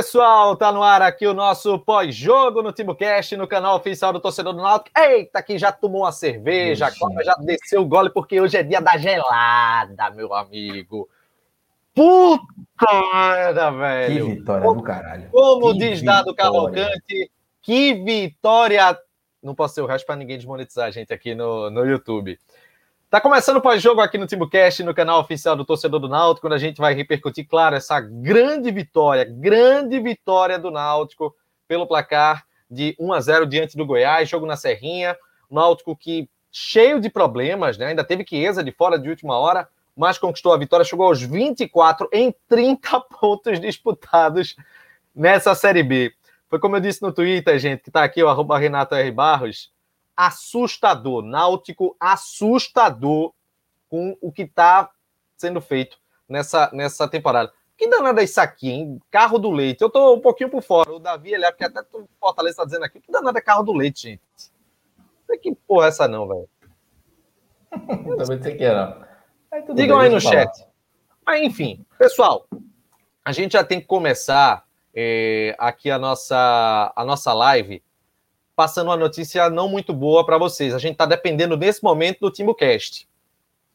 [0.00, 4.54] Pessoal, tá no ar aqui o nosso pós-jogo no TimbuCast, no canal oficial do Torcedor
[4.54, 4.98] do Náutico.
[4.98, 8.80] Eita, que já tomou uma cerveja, a já desceu o gole, porque hoje é dia
[8.80, 11.06] da gelada, meu amigo.
[11.94, 14.24] Puta merda, velho.
[14.24, 15.28] Que vitória do caralho.
[15.30, 18.98] Como que diz Dado Cavalcante, que vitória.
[19.42, 22.38] Não posso ser o resto para ninguém desmonetizar a gente aqui no, no YouTube.
[23.10, 26.52] Tá começando o pós-jogo aqui no TimbuCast, no canal oficial do Torcedor do Náutico, quando
[26.52, 31.34] a gente vai repercutir, claro, essa grande vitória, grande vitória do Náutico
[31.66, 35.16] pelo placar de 1 a 0 diante do Goiás, jogo na Serrinha,
[35.48, 37.86] o Náutico que cheio de problemas, né?
[37.86, 42.08] Ainda teve Chiesa de fora de última hora, mas conquistou a vitória, chegou aos 24
[42.12, 44.54] em 30 pontos disputados
[45.12, 46.14] nessa Série B.
[46.48, 49.10] Foi como eu disse no Twitter, gente, que tá aqui o arroba Renato R.
[49.10, 49.72] Barros,
[50.26, 51.22] assustador.
[51.22, 53.32] Náutico assustador
[53.88, 54.90] com o que está
[55.36, 55.98] sendo feito
[56.28, 57.50] nessa, nessa temporada.
[57.76, 59.00] Que danada é isso aqui, hein?
[59.10, 59.80] Carro do leite.
[59.80, 60.92] Eu tô um pouquinho por fora.
[60.92, 63.00] O Davi, ele é porque até o Fortaleza tá dizendo aqui.
[63.00, 64.22] Que danada é carro do leite, gente?
[65.26, 66.48] Não que porra é essa não, velho.
[68.18, 69.08] Também sei que era.
[69.74, 70.58] Digam bem, aí no chat.
[70.58, 70.70] Falar.
[71.24, 72.46] Mas enfim, pessoal,
[73.24, 74.64] a gente já tem que começar
[74.94, 77.82] é, aqui a nossa, a nossa live
[78.60, 80.74] passando uma notícia não muito boa para vocês.
[80.74, 83.08] A gente está dependendo nesse momento do TimbuCast.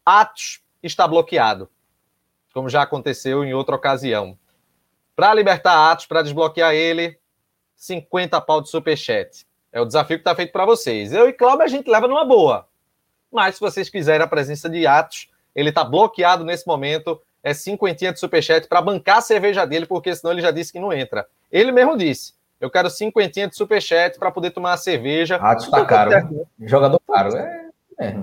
[0.05, 1.67] Atos está bloqueado,
[2.53, 4.37] como já aconteceu em outra ocasião.
[5.15, 7.17] Para libertar Atos, para desbloquear ele,
[7.75, 9.47] 50 pau de superchat.
[9.73, 11.11] É o desafio que está feito para vocês.
[11.11, 12.67] Eu e Cláudio a gente leva numa boa.
[13.31, 17.19] Mas se vocês quiserem a presença de Atos, ele está bloqueado nesse momento.
[17.41, 20.79] É cinquentinha de superchat para bancar a cerveja dele, porque senão ele já disse que
[20.79, 21.27] não entra.
[21.51, 22.35] Ele mesmo disse.
[22.59, 25.37] Eu quero cinquentinha de superchat para poder tomar uma cerveja.
[25.41, 26.11] Ah, está caro.
[26.59, 27.35] Jogador caro.
[27.35, 28.19] É, é.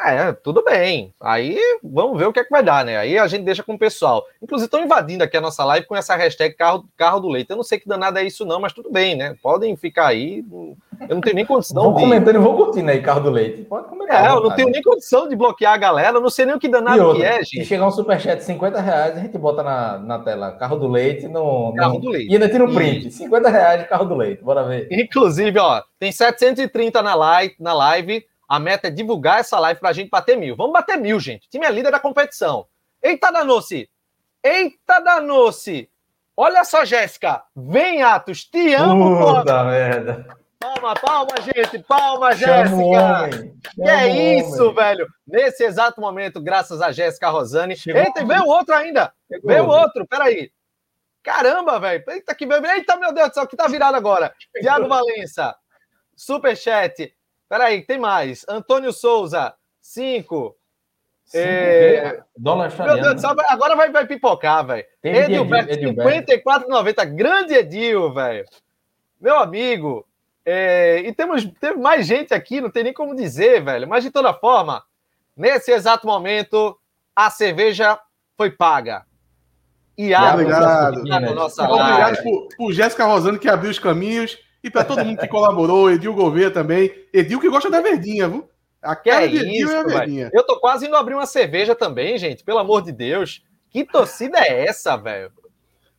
[0.00, 1.14] É, tudo bem.
[1.20, 2.96] Aí vamos ver o que é que vai dar, né?
[2.96, 4.24] Aí a gente deixa com o pessoal.
[4.42, 7.50] Inclusive, estão invadindo aqui a nossa live com essa hashtag carro, carro do leite.
[7.50, 9.36] Eu não sei que danada é isso, não, mas tudo bem, né?
[9.40, 10.44] Podem ficar aí.
[11.08, 12.00] Eu não tenho nem condição vou de.
[12.00, 13.62] comentando e vou curtindo aí, carro do leite.
[13.62, 14.24] Pode comentar.
[14.24, 16.16] É, eu não tenho nem condição de bloquear a galera.
[16.16, 17.60] Eu não sei nem o que danado outra, que é, gente.
[17.60, 20.88] Se chegar um superchat de 50 reais, a gente bota na, na tela carro do
[20.88, 21.72] leite no.
[21.76, 22.30] Carro do leite.
[22.30, 23.08] E ainda tira um print.
[23.08, 23.10] E...
[23.10, 24.42] 50 reais de carro do leite.
[24.42, 24.88] Bora ver.
[24.90, 27.54] Inclusive, ó, tem 730 na live.
[27.60, 30.56] Na live a meta é divulgar essa live para a gente bater mil.
[30.56, 31.46] Vamos bater mil, gente.
[31.46, 32.66] O time é líder da competição.
[33.02, 33.88] Eita, danou-se!
[34.42, 35.90] Eita, danou-se!
[36.36, 37.42] Olha só, Jéssica.
[37.54, 38.44] Vem, Atos.
[38.44, 40.26] Te amo, Puta merda.
[40.58, 41.78] Palma, palma, gente.
[41.84, 43.30] Palma, Jéssica.
[43.74, 44.74] Que é isso, homem.
[44.74, 45.06] velho.
[45.26, 47.76] Nesse exato momento, graças a Jéssica Rosane.
[47.76, 49.12] Chegou Eita, e veio outro ainda.
[49.30, 49.48] Chegou.
[49.48, 50.06] Veio outro.
[50.06, 50.50] Peraí.
[51.22, 52.02] Caramba, velho.
[52.08, 52.44] Eita, que.
[52.44, 54.34] Eita, meu Deus do céu, que tá virado agora.
[54.60, 55.54] Tiago Valença.
[56.16, 57.13] Superchat.
[57.48, 58.44] Peraí, tem mais.
[58.48, 60.56] Antônio Souza, 5.
[61.32, 62.22] É...
[62.36, 64.84] Dólar Meu Deus do céu, agora vai, vai pipocar, velho.
[65.02, 67.14] Edilberto, 54,90.
[67.14, 68.44] Grande Edil, velho.
[69.20, 70.06] Meu amigo.
[70.44, 70.98] É...
[71.00, 73.88] E temos, teve mais gente aqui, não tem nem como dizer, velho.
[73.88, 74.82] Mas de toda forma,
[75.36, 76.78] nesse exato momento,
[77.14, 77.98] a cerveja
[78.36, 79.04] foi paga.
[79.96, 80.98] E obrigado.
[80.98, 85.90] obrigado por, por Jéssica Rosano que abriu os caminhos e para todo mundo que colaborou,
[85.90, 86.90] Edil Gouveia também.
[87.12, 88.48] Edil que gosta da verdinha, viu?
[88.82, 90.30] Aquela é Edil isso, é a verdinha.
[90.32, 92.42] Eu tô quase indo abrir uma cerveja também, gente.
[92.42, 93.42] Pelo amor de Deus.
[93.68, 95.30] Que torcida é essa, velho?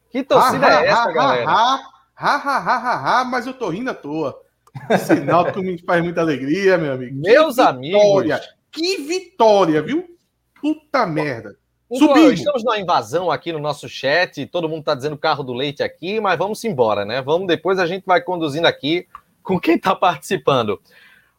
[0.10, 1.46] Que torcida ha, é essa, ha, galera?
[1.48, 1.80] Ha,
[2.16, 4.36] ha, ha, ha, ha, mas eu tô rindo à toa.
[5.06, 7.16] Sinal que me faz muita alegria, meu amigo.
[7.22, 8.56] Meus que vitória, amigos.
[8.72, 10.18] Que vitória, viu?
[10.60, 11.56] Puta merda.
[11.94, 12.34] Subimos.
[12.34, 16.20] Estamos na invasão aqui no nosso chat, todo mundo está dizendo carro do leite aqui,
[16.20, 17.22] mas vamos embora, né?
[17.22, 19.08] Vamos depois a gente vai conduzindo aqui
[19.44, 20.82] com quem está participando.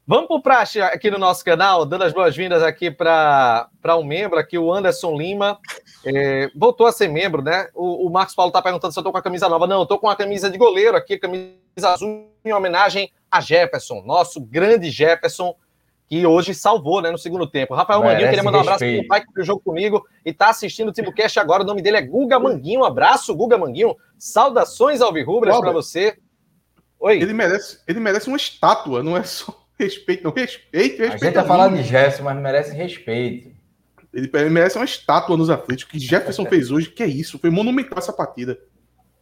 [0.09, 4.39] Vamos para o praxe aqui no nosso canal, dando as boas-vindas aqui para um membro
[4.39, 5.59] aqui, o Anderson Lima.
[6.05, 7.69] É, voltou a ser membro, né?
[7.75, 9.67] O, o Marcos Paulo está perguntando se eu estou com a camisa nova.
[9.67, 11.57] Não, eu estou com a camisa de goleiro aqui, camisa
[11.93, 15.57] azul, em homenagem a Jefferson, nosso grande Jefferson,
[16.09, 17.75] que hoje salvou né, no segundo tempo.
[17.75, 20.07] Rafael Merece Manguinho, queria mandar um abraço para o pai que viu o jogo comigo
[20.25, 21.63] e está assistindo o TimbuCast agora.
[21.63, 22.81] O nome dele é Guga Manguinho.
[22.81, 23.97] Um abraço, Guga Manguinho.
[24.17, 26.17] Saudações alvirrubras para você.
[27.01, 27.21] Oi.
[27.21, 30.33] Ele merece, ele merece uma estátua, não é só respeito, não.
[30.33, 31.15] Respeito, respeito.
[31.15, 33.55] A gente tá falando de Jefferson, mas merece respeito.
[34.15, 35.85] Ele, ele merece uma estátua nos aflitos.
[35.85, 37.39] O que Jefferson fez hoje, que é isso?
[37.39, 38.59] Foi monumental essa partida.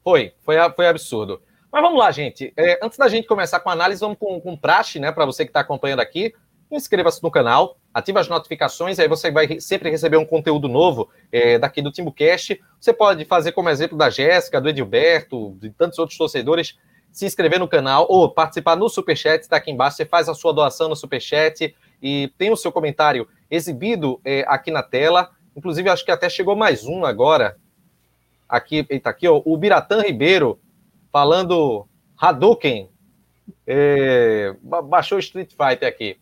[0.04, 1.40] Foi, foi, foi absurdo.
[1.72, 2.52] Mas vamos lá, gente.
[2.56, 5.10] É, antes da gente começar com a análise, vamos com, com praxe, né?
[5.10, 6.32] Para você que está acompanhando aqui
[6.76, 11.58] inscreva-se no canal, ative as notificações, aí você vai sempre receber um conteúdo novo é,
[11.58, 12.60] daqui do TimbuCast.
[12.80, 16.76] Você pode fazer como exemplo da Jéssica, do Edilberto, de tantos outros torcedores,
[17.14, 20.52] se inscrever no canal ou participar no Superchat, está aqui embaixo, você faz a sua
[20.52, 25.30] doação no Superchat e tem o seu comentário exibido é, aqui na tela.
[25.56, 27.56] Inclusive, acho que até chegou mais um agora.
[28.48, 30.58] aqui, eita, aqui, ó, o Biratã Ribeiro
[31.12, 31.86] falando
[32.20, 32.90] Hadouken.
[33.64, 36.18] É, baixou Street Fighter aqui.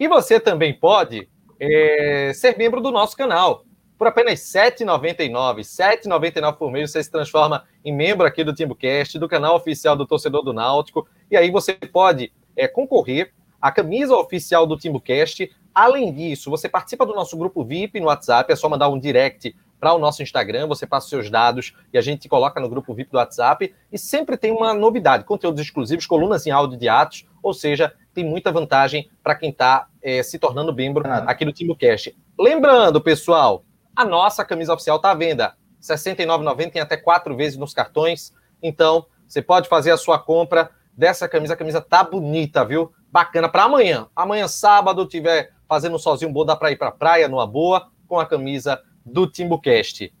[0.00, 1.28] E você também pode
[1.60, 3.66] é, ser membro do nosso canal.
[3.98, 8.54] Por apenas R$ 7,99, R$ 7,99 por mês, você se transforma em membro aqui do
[8.54, 11.06] TimbuCast, do canal oficial do Torcedor do Náutico.
[11.30, 13.30] E aí você pode é, concorrer
[13.60, 15.54] à camisa oficial do TimbuCast.
[15.74, 19.54] Além disso, você participa do nosso grupo VIP no WhatsApp, é só mandar um direct
[19.78, 22.94] para o nosso Instagram, você passa os seus dados e a gente coloca no grupo
[22.94, 23.74] VIP do WhatsApp.
[23.92, 28.24] E sempre tem uma novidade: conteúdos exclusivos, colunas em áudio de atos, ou seja, tem
[28.24, 32.16] muita vantagem para quem está é, se tornando membro aqui do TimbuCast.
[32.38, 33.64] Lembrando, pessoal,
[33.94, 35.54] a nossa camisa oficial está à venda.
[35.88, 38.32] R$ 69,90 tem até quatro vezes nos cartões.
[38.62, 41.54] Então, você pode fazer a sua compra dessa camisa.
[41.54, 42.92] A camisa tá bonita, viu?
[43.10, 44.06] Bacana para amanhã.
[44.14, 48.26] Amanhã, sábado, tiver fazendo sozinho bom, dá para ir para praia numa boa com a
[48.26, 50.12] camisa do Timbucast.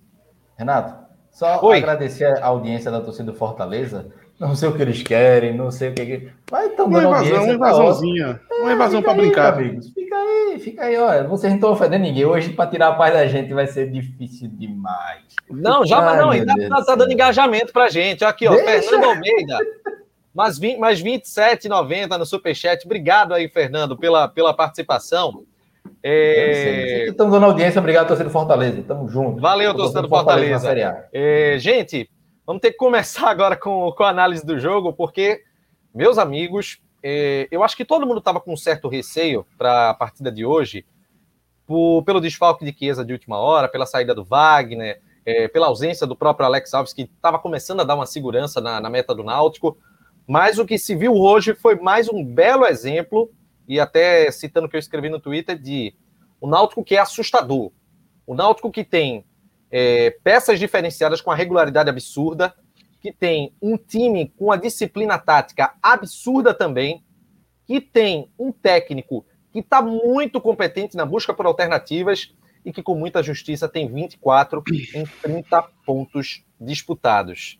[0.56, 0.94] Renato,
[1.32, 1.78] só Oi.
[1.78, 4.12] agradecer a audiência da torcida do Fortaleza.
[4.40, 6.30] Não sei o que eles querem, não sei o que.
[6.50, 8.40] Mas estão dando uma invasão, uma invasãozinha.
[8.50, 9.52] É, uma invasão para brincar.
[9.52, 9.92] Amigos.
[9.92, 11.24] Fica aí, fica aí, olha.
[11.24, 12.24] Vocês não estão ofendendo ninguém.
[12.24, 15.24] Hoje, para tirar a paz da gente, vai ser difícil demais.
[15.50, 18.24] Não, já Ai, não, ainda tá, tá dando engajamento pra gente.
[18.24, 18.88] Aqui, ó, Deixa.
[18.88, 19.58] Fernando Almeida.
[20.34, 22.86] Mais, 20, mais 27,90 no Superchat.
[22.86, 25.44] Obrigado aí, Fernando, pela, pela participação.
[26.02, 27.08] É...
[27.08, 28.82] Estamos dando audiência, obrigado, torcedor do Fortaleza.
[28.88, 29.38] Tamo junto.
[29.38, 30.66] Valeu, torcedor do Fortaleza.
[30.66, 32.08] Fortaleza é, gente,
[32.50, 35.44] vamos ter que começar agora com, com a análise do jogo, porque,
[35.94, 39.94] meus amigos, é, eu acho que todo mundo estava com um certo receio para a
[39.94, 40.84] partida de hoje,
[41.64, 46.08] por, pelo desfalque de Chiesa de última hora, pela saída do Wagner, é, pela ausência
[46.08, 49.22] do próprio Alex Alves, que estava começando a dar uma segurança na, na meta do
[49.22, 49.78] Náutico.
[50.26, 53.30] Mas o que se viu hoje foi mais um belo exemplo
[53.68, 55.94] e até citando o que eu escrevi no Twitter, de
[56.40, 57.70] o Náutico que é assustador.
[58.26, 59.24] O Náutico que tem
[59.70, 62.54] é, peças diferenciadas com a regularidade absurda,
[63.00, 67.04] que tem um time com a disciplina tática absurda também,
[67.66, 72.34] que tem um técnico que está muito competente na busca por alternativas
[72.64, 74.62] e que com muita justiça tem 24
[74.94, 77.58] em 30 pontos disputados.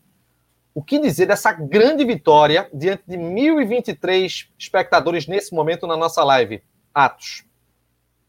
[0.74, 6.62] O que dizer dessa grande vitória diante de 1.023 espectadores nesse momento na nossa live?
[6.94, 7.44] Atos.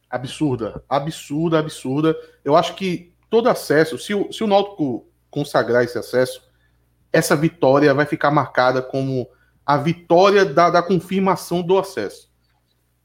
[0.10, 2.16] Absurda, absurda, absurda.
[2.44, 6.44] Eu acho que todo acesso, se o, se o Náutico consagrar esse acesso,
[7.12, 9.28] essa vitória vai ficar marcada como
[9.66, 12.30] a vitória da, da confirmação do acesso.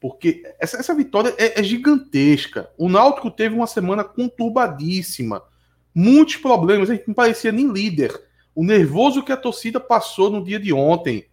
[0.01, 2.69] Porque essa, essa vitória é, é gigantesca.
[2.77, 5.41] O Náutico teve uma semana conturbadíssima.
[5.95, 8.13] Muitos problemas, a gente não parecia nem líder
[8.53, 11.27] o nervoso que a torcida passou no dia de ontem.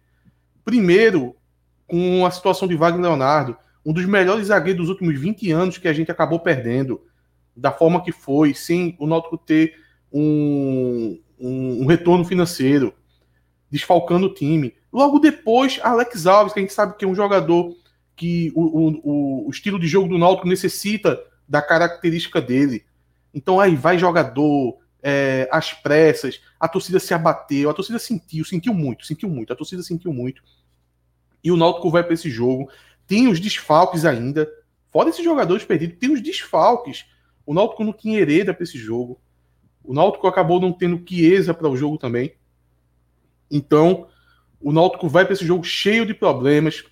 [0.63, 1.35] Primeiro,
[1.85, 5.87] com a situação de Wagner Leonardo, um dos melhores zagueiros dos últimos 20 anos que
[5.87, 7.01] a gente acabou perdendo,
[7.55, 9.75] da forma que foi, sem o Náutico ter
[10.11, 12.93] um, um, um retorno financeiro,
[13.69, 14.73] desfalcando o time.
[14.91, 17.75] Logo depois, Alex Alves, que a gente sabe que é um jogador
[18.15, 22.85] que o, o, o estilo de jogo do Náutico necessita da característica dele.
[23.33, 28.73] Então aí vai jogador, é, as pressas, a torcida se abateu, a torcida sentiu, sentiu
[28.73, 30.41] muito, sentiu muito, a torcida sentiu muito.
[31.43, 32.71] E o Náutico vai para esse jogo,
[33.05, 34.49] tem os desfalques ainda,
[34.91, 37.05] fora esses jogadores perdidos, tem os desfalques.
[37.45, 39.19] O Náutico não tinha hereda para esse jogo.
[39.83, 42.33] O Náutico acabou não tendo Chiesa para o jogo também.
[43.49, 44.07] Então,
[44.59, 46.83] o Náutico vai para esse jogo cheio de problemas.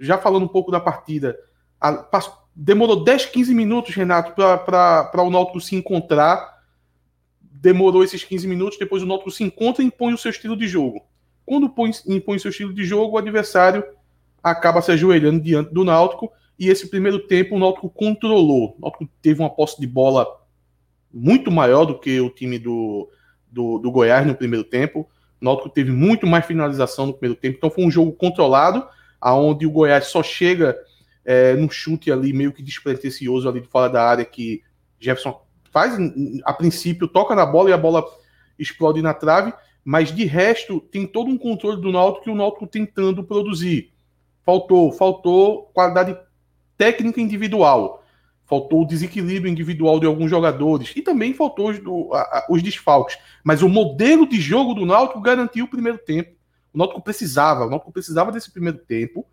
[0.00, 1.36] Já falando um pouco da partida,
[1.80, 2.08] a,
[2.54, 6.52] demorou 10, 15 minutos, Renato, para o Náutico se encontrar
[7.62, 10.66] demorou esses 15 minutos, depois o Náutico se encontra e impõe o seu estilo de
[10.66, 11.06] jogo.
[11.46, 13.84] Quando põe, impõe o seu estilo de jogo, o adversário
[14.42, 18.76] acaba se ajoelhando diante do Náutico, e esse primeiro tempo o Náutico controlou.
[18.78, 20.26] O Náutico teve uma posse de bola
[21.12, 23.08] muito maior do que o time do,
[23.50, 25.08] do, do Goiás no primeiro tempo.
[25.40, 28.86] O Náutico teve muito mais finalização no primeiro tempo, então foi um jogo controlado,
[29.20, 30.76] aonde o Goiás só chega
[31.24, 34.62] é, num chute ali meio que despretensioso ali de fora da área que
[34.98, 35.96] Jefferson faz,
[36.44, 38.04] a princípio, toca na bola e a bola
[38.58, 39.52] explode na trave,
[39.84, 43.90] mas de resto tem todo um controle do Náutico que o Náutico tentando produzir.
[44.44, 46.16] Faltou, faltou qualidade
[46.82, 48.04] técnica individual,
[48.44, 51.80] faltou o desequilíbrio individual de alguns jogadores e também faltou os,
[52.50, 53.16] os desfalques.
[53.44, 56.32] Mas o modelo de jogo do Náutico garantiu o primeiro tempo.
[56.74, 59.24] O Náutico precisava, o Náutico precisava desse primeiro tempo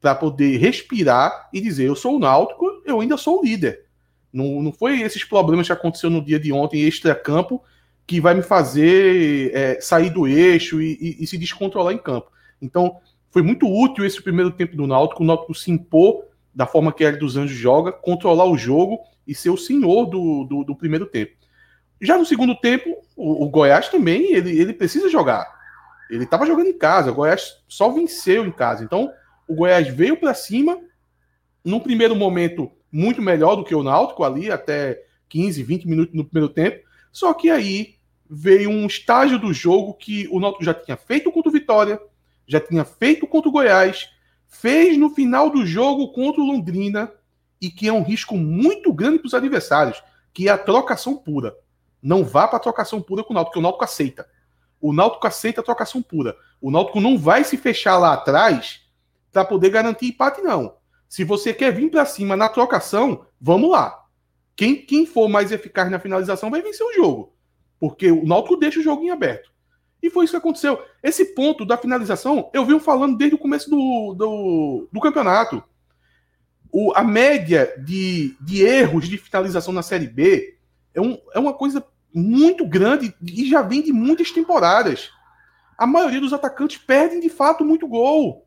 [0.00, 3.84] para poder respirar e dizer: eu sou o Náutico, eu ainda sou o líder.
[4.32, 7.62] Não, não foi esses problemas que aconteceu no dia de ontem, extra-campo,
[8.04, 12.32] que vai me fazer é, sair do eixo e, e, e, se descontrolar em campo.
[12.60, 12.96] Então,
[13.30, 17.04] foi muito útil esse primeiro tempo do Náutico, o Náutico se impor da forma que
[17.04, 21.04] a dos Anjos joga, controlar o jogo e ser o senhor do, do, do primeiro
[21.04, 21.32] tempo.
[22.00, 25.46] Já no segundo tempo, o, o Goiás também ele, ele precisa jogar.
[26.08, 28.82] Ele estava jogando em casa, o Goiás só venceu em casa.
[28.82, 29.12] Então,
[29.46, 30.78] o Goiás veio para cima,
[31.62, 36.24] num primeiro momento muito melhor do que o Náutico ali, até 15, 20 minutos no
[36.24, 36.82] primeiro tempo.
[37.12, 37.96] Só que aí
[38.30, 42.00] veio um estágio do jogo que o Náutico já tinha feito contra o Vitória,
[42.46, 44.08] já tinha feito contra o Goiás,
[44.60, 47.12] fez no final do jogo contra o Londrina
[47.60, 51.56] e que é um risco muito grande para os adversários, que é a trocação pura.
[52.02, 54.28] Não vá para a trocação pura com o Náutico, porque o Náutico aceita.
[54.80, 56.36] O Náutico aceita a trocação pura.
[56.60, 58.82] O Náutico não vai se fechar lá atrás
[59.32, 60.76] para poder garantir empate, não.
[61.08, 64.04] Se você quer vir para cima na trocação, vamos lá.
[64.54, 67.34] Quem, quem for mais eficaz na finalização vai vencer o jogo.
[67.78, 69.50] Porque o Náutico deixa o jogo em aberto.
[70.06, 70.80] E foi isso que aconteceu.
[71.02, 75.60] Esse ponto da finalização, eu venho falando desde o começo do, do, do campeonato.
[76.70, 80.58] O, a média de, de erros de finalização na Série B
[80.94, 81.84] é, um, é uma coisa
[82.14, 85.10] muito grande e já vem de muitas temporadas.
[85.76, 88.46] A maioria dos atacantes perdem de fato muito gol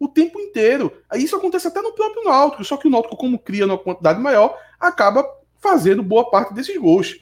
[0.00, 0.90] o tempo inteiro.
[1.16, 4.58] Isso acontece até no próprio Náutico, só que o Náutico, como cria numa quantidade maior,
[4.80, 5.22] acaba
[5.58, 7.14] fazendo boa parte desses gols.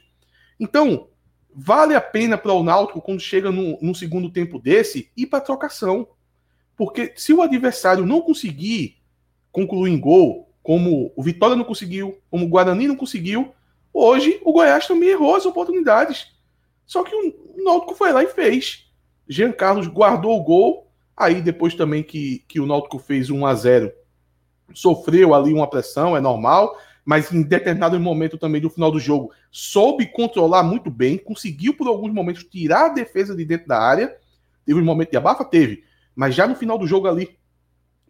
[0.61, 1.09] Então,
[1.55, 5.41] vale a pena para o Náutico, quando chega num, num segundo tempo desse, ir para
[5.41, 6.09] trocação.
[6.77, 8.97] Porque se o adversário não conseguir
[9.51, 13.53] concluir em gol, como o Vitória não conseguiu, como o Guarani não conseguiu,
[13.93, 16.29] hoje o Goiás também errou as oportunidades.
[16.87, 18.91] Só que o Náutico foi lá e fez.
[19.29, 23.55] Jean Carlos guardou o gol, aí depois também que, que o Náutico fez 1 a
[23.55, 23.93] 0
[24.75, 29.33] sofreu ali uma pressão, é normal, mas em determinado momento também do final do jogo
[29.51, 34.17] soube controlar muito bem, conseguiu por alguns momentos tirar a defesa de dentro da área.
[34.65, 35.45] Teve um momento de abafa?
[35.45, 35.85] Teve.
[36.15, 37.37] Mas já no final do jogo ali,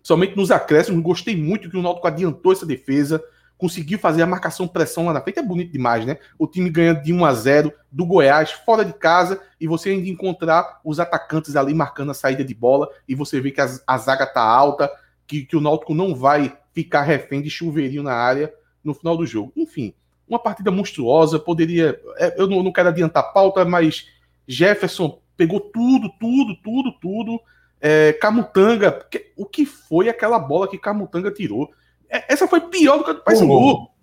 [0.02, 3.22] somente nos acréscimos, gostei muito que o Náutico adiantou essa defesa,
[3.56, 5.38] conseguiu fazer a marcação pressão lá na frente.
[5.38, 6.18] É bonito demais, né?
[6.38, 10.08] O time ganhando de 1 a 0 do Goiás, fora de casa, e você ainda
[10.08, 13.96] encontrar os atacantes ali marcando a saída de bola, e você vê que a, a
[13.96, 14.90] zaga tá alta,
[15.26, 18.52] que, que o Náutico não vai ficar refém de chuveirinho na área
[18.84, 19.52] no final do jogo.
[19.56, 19.94] Enfim,
[20.28, 22.00] uma partida monstruosa, poderia.
[22.16, 24.08] É, eu não, não quero adiantar a pauta, mas
[24.46, 27.40] Jefferson pegou tudo, tudo, tudo, tudo.
[27.80, 29.04] É, Camutanga,
[29.36, 31.70] o que foi aquela bola que Camutanga tirou?
[32.08, 33.48] É, essa foi pior do que a do Paysandu.
[33.48, 33.94] Foi um gol.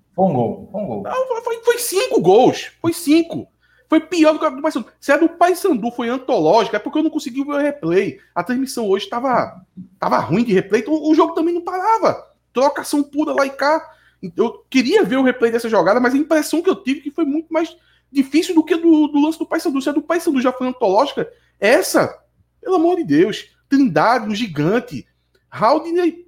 [0.72, 1.04] Foi um gol.
[1.04, 2.72] Não, foi, foi, cinco gols.
[2.82, 3.48] Foi cinco.
[3.88, 4.88] Foi pior do que a do Paysandu.
[5.00, 8.20] Se a do Paysandu foi antológica, é porque eu não consegui ver o replay.
[8.36, 9.62] A transmissão hoje estava
[9.98, 12.28] tava ruim de replay, então o jogo também não parava.
[12.52, 13.96] Trocação pura lá e cá.
[14.36, 17.26] Eu queria ver o replay dessa jogada, mas a impressão que eu tive que foi
[17.26, 17.76] muito mais
[18.12, 19.82] difícil do que do, do lance do Paysandu.
[19.82, 22.22] Se a do Paysandu já foi antológica, essa,
[22.62, 25.08] pelo amor de Deus, Trindade, um gigante,
[25.50, 26.26] Haldner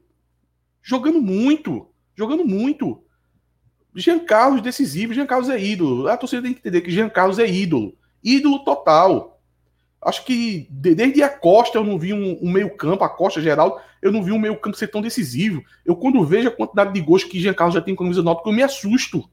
[0.82, 3.04] jogando muito, jogando muito.
[3.96, 6.08] Jean Carlos decisivo, Jean Carlos é ídolo.
[6.08, 9.31] A torcida tem que entender que Jean Carlos é ídolo, ídolo total.
[10.02, 14.12] Acho que desde a Costa eu não vi um, um meio-campo, a Costa geral, eu
[14.12, 15.64] não vi um meio-campo ser tão decisivo.
[15.86, 18.24] Eu, quando vejo a quantidade de gols que Jean Carlos já tem com a camisa
[18.24, 19.30] nota, eu me assusto.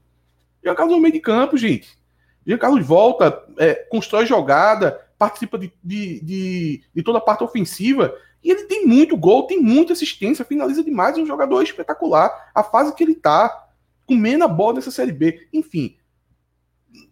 [0.63, 1.97] Jean Carlos no meio de campo, gente.
[2.45, 8.13] Jean Carlos volta, é, constrói jogada, participa de, de, de, de, toda a parte ofensiva.
[8.43, 11.17] E ele tem muito gol, tem muita assistência, finaliza demais.
[11.17, 12.51] É um jogador espetacular.
[12.53, 13.69] A fase que ele tá,
[14.05, 15.47] comendo a bola dessa Série B.
[15.51, 15.95] Enfim,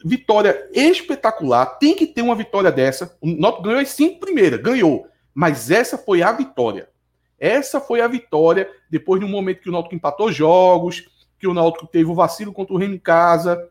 [0.07, 1.65] vitória espetacular.
[1.77, 3.15] Tem que ter uma vitória dessa.
[3.21, 5.07] O Náutico ganhou as cinco primeiras, ganhou.
[5.33, 6.89] Mas essa foi a vitória.
[7.39, 11.07] Essa foi a vitória depois de um momento que o Náutico empatou jogos,
[11.39, 13.69] que o Náutico teve o vacilo contra o Reino em casa,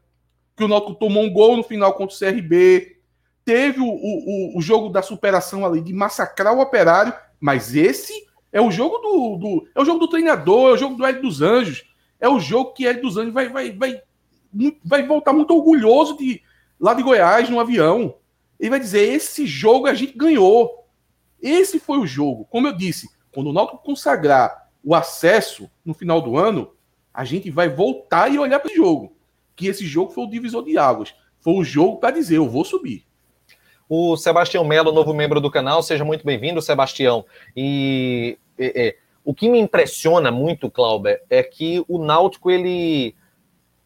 [0.57, 2.97] que o Náutico tomou um gol no final contra o CRB,
[3.45, 8.13] teve o, o, o jogo da superação ali de massacrar o Operário, mas esse
[8.53, 11.23] é o jogo do, do é o jogo do treinador, é o jogo do Hélio
[11.23, 11.85] dos Anjos,
[12.21, 14.01] é o jogo que Hélio dos Anjos vai, vai, vai
[14.85, 16.43] vai voltar muito orgulhoso de
[16.79, 18.15] lá de Goiás no avião.
[18.59, 20.87] Ele vai dizer: esse jogo a gente ganhou.
[21.41, 22.47] Esse foi o jogo.
[22.47, 26.73] Como eu disse, quando o Náutico consagrar o acesso no final do ano,
[27.13, 29.17] a gente vai voltar e olhar para o jogo.
[29.55, 31.15] Que esse jogo foi o divisor de águas.
[31.41, 33.05] Foi o jogo para dizer: eu vou subir.
[33.89, 37.25] O Sebastião Melo, novo membro do canal, seja muito bem-vindo, Sebastião.
[37.57, 38.37] E
[39.25, 43.15] o que me impressiona muito, Clauber, é que o Náutico ele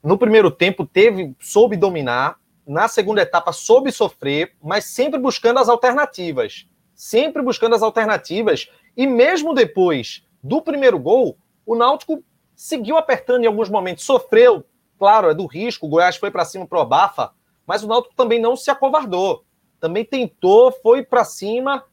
[0.03, 5.69] no primeiro tempo teve soube dominar, na segunda etapa soube sofrer, mas sempre buscando as
[5.69, 12.23] alternativas, sempre buscando as alternativas e mesmo depois do primeiro gol, o Náutico
[12.55, 14.65] seguiu apertando em alguns momentos, sofreu,
[14.99, 17.33] claro, é do risco, o Goiás foi para cima pro Bafa,
[17.67, 19.45] mas o Náutico também não se acovardou.
[19.81, 21.85] Também tentou, foi para cima.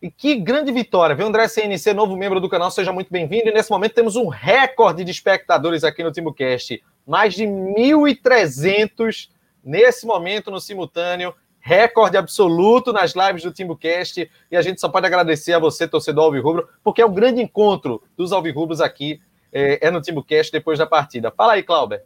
[0.00, 1.26] E que grande vitória, viu?
[1.26, 3.48] André CNC, novo membro do canal, seja muito bem-vindo.
[3.48, 9.28] E nesse momento temos um recorde de espectadores aqui no TimbuCast mais de 1.300
[9.62, 15.06] nesse momento no simultâneo, recorde absoluto nas lives do TimbuCast, e a gente só pode
[15.06, 19.20] agradecer a você, torcedor Alvirrubro, porque é o grande encontro dos Alvirrubros aqui,
[19.52, 21.30] é, é no TimbuCast depois da partida.
[21.30, 22.04] Fala aí, Clauber.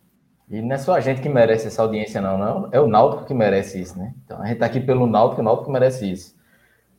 [0.51, 2.69] E não é só a gente que merece essa audiência, não, não.
[2.71, 4.13] É o Náutico que merece isso, né?
[4.25, 6.35] Então a gente tá aqui pelo Náutico, o Náutico merece isso.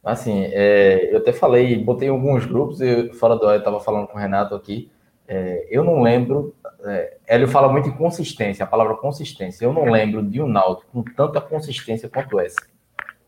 [0.04, 4.08] Assim, é, eu até falei, botei alguns grupos, eu, fora do ar, eu estava falando
[4.08, 4.92] com o Renato aqui.
[5.28, 6.56] É, eu não lembro.
[6.86, 9.66] É, Hélio fala muito em consistência, a palavra consistência.
[9.66, 12.62] Eu não lembro de um Náutico com tanta consistência quanto essa.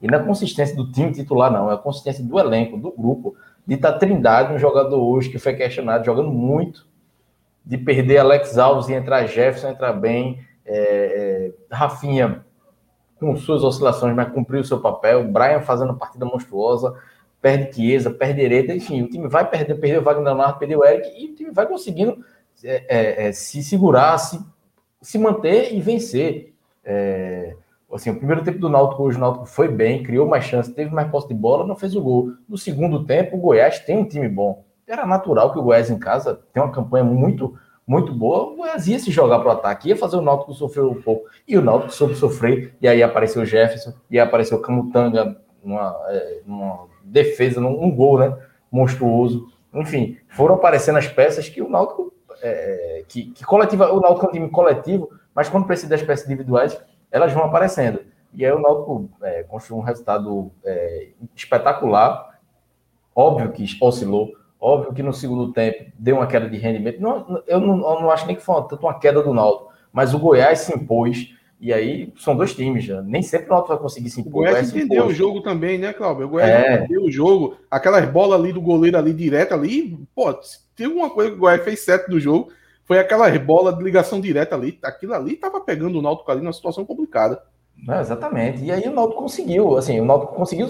[0.01, 3.35] E não é consistência do time titular, não, é a consistência do elenco, do grupo,
[3.65, 6.87] de estar tá Trindade, um jogador hoje que foi questionado, jogando muito,
[7.65, 12.45] de perder Alex Alves e entrar Jefferson, entrar bem, é, é, Rafinha
[13.19, 16.95] com suas oscilações, mas cumpriu o seu papel, Brian fazendo partida monstruosa,
[17.41, 20.85] perde Chiesa, perde Hereda, enfim, o time vai perder, perdeu o Wagner Leonardo, perdeu o
[20.85, 22.23] Eric, e o time vai conseguindo
[22.63, 24.39] é, é, é, se segurar, se,
[25.01, 26.53] se manter e vencer.
[26.83, 27.55] É,
[27.93, 30.93] assim, o primeiro tempo do Náutico hoje, o Náutico foi bem, criou mais chances, teve
[30.93, 32.33] mais posse de bola, não fez o gol.
[32.47, 34.63] No segundo tempo, o Goiás tem um time bom.
[34.87, 38.85] Era natural que o Goiás em casa tem uma campanha muito muito boa, o Goiás
[38.89, 41.29] ia se jogar para o ataque, ia fazer o Náutico sofrer um pouco.
[41.47, 45.97] E o Náutico soube sofrer, e aí apareceu o Jefferson, e apareceu o Camutanga numa,
[46.09, 48.37] é, numa defesa, num um gol, né?
[48.69, 49.47] Monstruoso.
[49.73, 54.29] Enfim, foram aparecendo as peças que o Náutico, é, que, que coletiva, o Náutico é
[54.29, 56.79] um time coletivo, mas quando precisa das peças individuais,
[57.11, 57.99] elas vão aparecendo.
[58.33, 62.39] E aí o Náutico é, construiu um resultado é, espetacular,
[63.15, 66.99] óbvio que oscilou, Óbvio que no segundo tempo deu uma queda de rendimento.
[66.99, 70.13] Não, eu, não, eu não acho nem que foi tanto uma queda do Náutico, mas
[70.13, 71.35] o Goiás se impôs.
[71.59, 73.01] E aí são dois times já.
[73.01, 74.43] Nem sempre o Náutico vai conseguir se impor.
[74.43, 76.27] O Goiás, entendeu o jogo também, né, Cláudio?
[76.27, 76.75] O Goiás é.
[76.75, 77.57] entendeu o jogo.
[77.69, 79.97] Aquelas bolas ali do goleiro ali direto ali.
[80.15, 80.31] Pô,
[80.75, 82.49] tem uma coisa que o Goiás fez certo do jogo.
[82.85, 84.77] Foi aquela bola de ligação direta ali.
[84.83, 87.41] Aquilo ali tava pegando o Náutico ali numa situação complicada.
[87.75, 88.63] Não, exatamente.
[88.63, 90.69] E aí o Náutico conseguiu, assim, o Náutico conseguiu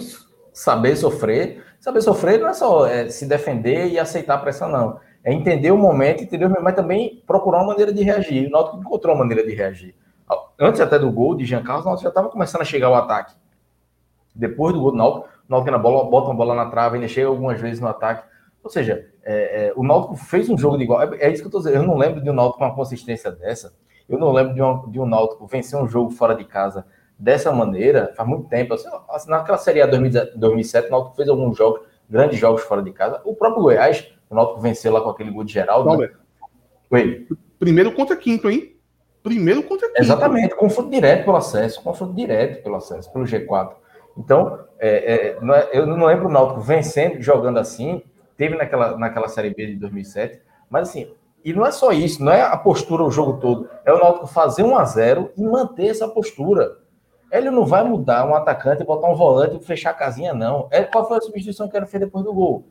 [0.54, 1.64] saber sofrer.
[1.80, 5.00] Saber sofrer não é só é, se defender e aceitar a pressão, não.
[5.24, 6.50] É entender o momento, entendeu?
[6.62, 8.48] mas também procurar uma maneira de reagir.
[8.48, 9.94] O Náutico encontrou uma maneira de reagir.
[10.60, 12.96] Antes até do gol de Jean Carlos, o Náutico já estava começando a chegar ao
[12.96, 13.36] ataque.
[14.34, 17.08] Depois do gol do Náutico, o Náutico na bola, bota uma bola na trave, ainda
[17.08, 18.28] chega algumas vezes no ataque.
[18.64, 21.02] Ou seja, é, é, o Náutico fez um jogo de igual.
[21.02, 21.76] É, é isso que eu estou dizendo.
[21.76, 23.74] Eu não lembro de um Náutico com uma consistência dessa.
[24.10, 26.86] Eu não lembro de, uma, de um Náutico vencer um jogo fora de casa
[27.20, 28.74] dessa maneira, faz muito tempo.
[28.74, 32.92] Assim, assim naquela Série A 2007, o Náutico fez alguns jogos, grandes jogos fora de
[32.92, 33.22] casa.
[33.26, 35.98] O próprio Goiás, o Náutico venceu lá com aquele gol de Geraldo.
[35.98, 36.10] Né?
[36.90, 37.28] Oi.
[37.60, 38.77] Primeiro contra quinto, hein?
[39.28, 40.02] Primeiro contra quinto.
[40.02, 43.72] Exatamente, confronto direto pelo acesso, confronto direto pelo acesso, pelo G4.
[44.18, 48.02] Então, é, é, não é, eu não lembro o Náutico vencendo, jogando assim,
[48.38, 51.12] teve naquela, naquela Série B de 2007, mas assim,
[51.44, 54.28] e não é só isso, não é a postura o jogo todo, é o Náutico
[54.28, 56.78] fazer 1 a 0 e manter essa postura.
[57.30, 60.70] Ele não vai mudar um atacante, botar um volante e fechar a casinha, não.
[60.72, 62.66] É, qual foi a substituição que ele fez depois do gol?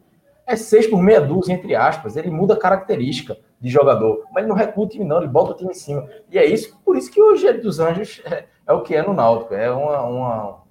[0.47, 2.17] É seis por meia dúzia, entre aspas.
[2.17, 4.25] Ele muda a característica de jogador.
[4.33, 5.19] Mas ele não recua o time, não.
[5.19, 6.09] Ele bota o time em cima.
[6.31, 9.03] E é isso, por isso que o Gênero dos Anjos é, é, o que é
[9.03, 9.55] no Náutico.
[9.55, 10.63] É uma, uma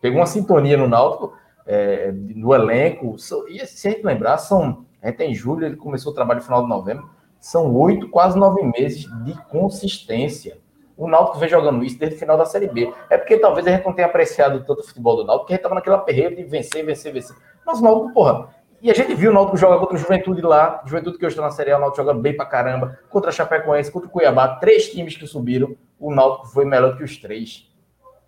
[0.00, 1.32] pegou uma sintonia no Náutico,
[1.66, 3.16] é, no elenco.
[3.48, 4.86] E se a gente lembrar, são.
[5.00, 7.08] A gente tem julho, ele começou o trabalho no final de novembro.
[7.40, 10.58] São oito, quase nove meses de consistência
[10.98, 12.92] o Náutico vem jogando isso desde o final da Série B.
[13.08, 15.56] É porque talvez a gente não tenha apreciado tanto o futebol do Náutico, porque a
[15.56, 17.36] gente tava naquela perreira de vencer, vencer, vencer.
[17.64, 18.48] Mas o Náutico, porra,
[18.80, 21.42] e a gente viu o Náutico jogar contra o Juventude lá, Juventude que hoje está
[21.42, 24.56] na Série A, o Náutico jogando bem pra caramba, contra a Chapecoense, contra o Cuiabá,
[24.56, 27.68] três times que subiram, o Náutico foi melhor que os três.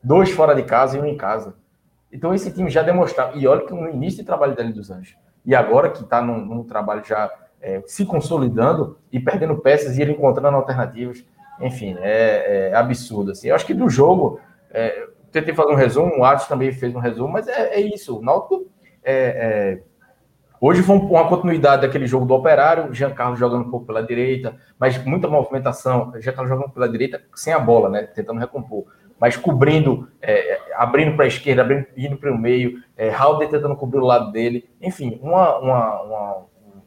[0.02, 1.54] Dois fora de casa e um em casa.
[2.12, 5.16] Então esse time já demonstrava, e olha que no início de trabalho dele dos Anjos,
[5.44, 10.02] e agora que está num, num, trabalho já é, se consolidando e perdendo peças e
[10.02, 11.24] ele encontrando alternativas,
[11.60, 13.30] enfim, é, é absurdo.
[13.30, 13.48] Assim.
[13.48, 16.98] Eu acho que do jogo, é, tentei fazer um resumo, o Atos também fez um
[16.98, 18.18] resumo, mas é, é isso.
[18.18, 18.66] O Náutico
[19.02, 19.82] é, é,
[20.60, 24.02] hoje foi uma continuidade daquele jogo do Operário, o Jean Carlos jogando um pouco pela
[24.02, 28.40] direita, mas muita movimentação, o Jean Carlos jogando pela direita sem a bola, né, tentando
[28.40, 28.84] recompor.
[29.18, 33.76] Mas cobrindo, é, abrindo para a esquerda, abrindo, indo para o meio, é, Halder tentando
[33.76, 34.66] cobrir o lado dele.
[34.80, 36.36] Enfim, uma, uma, uma,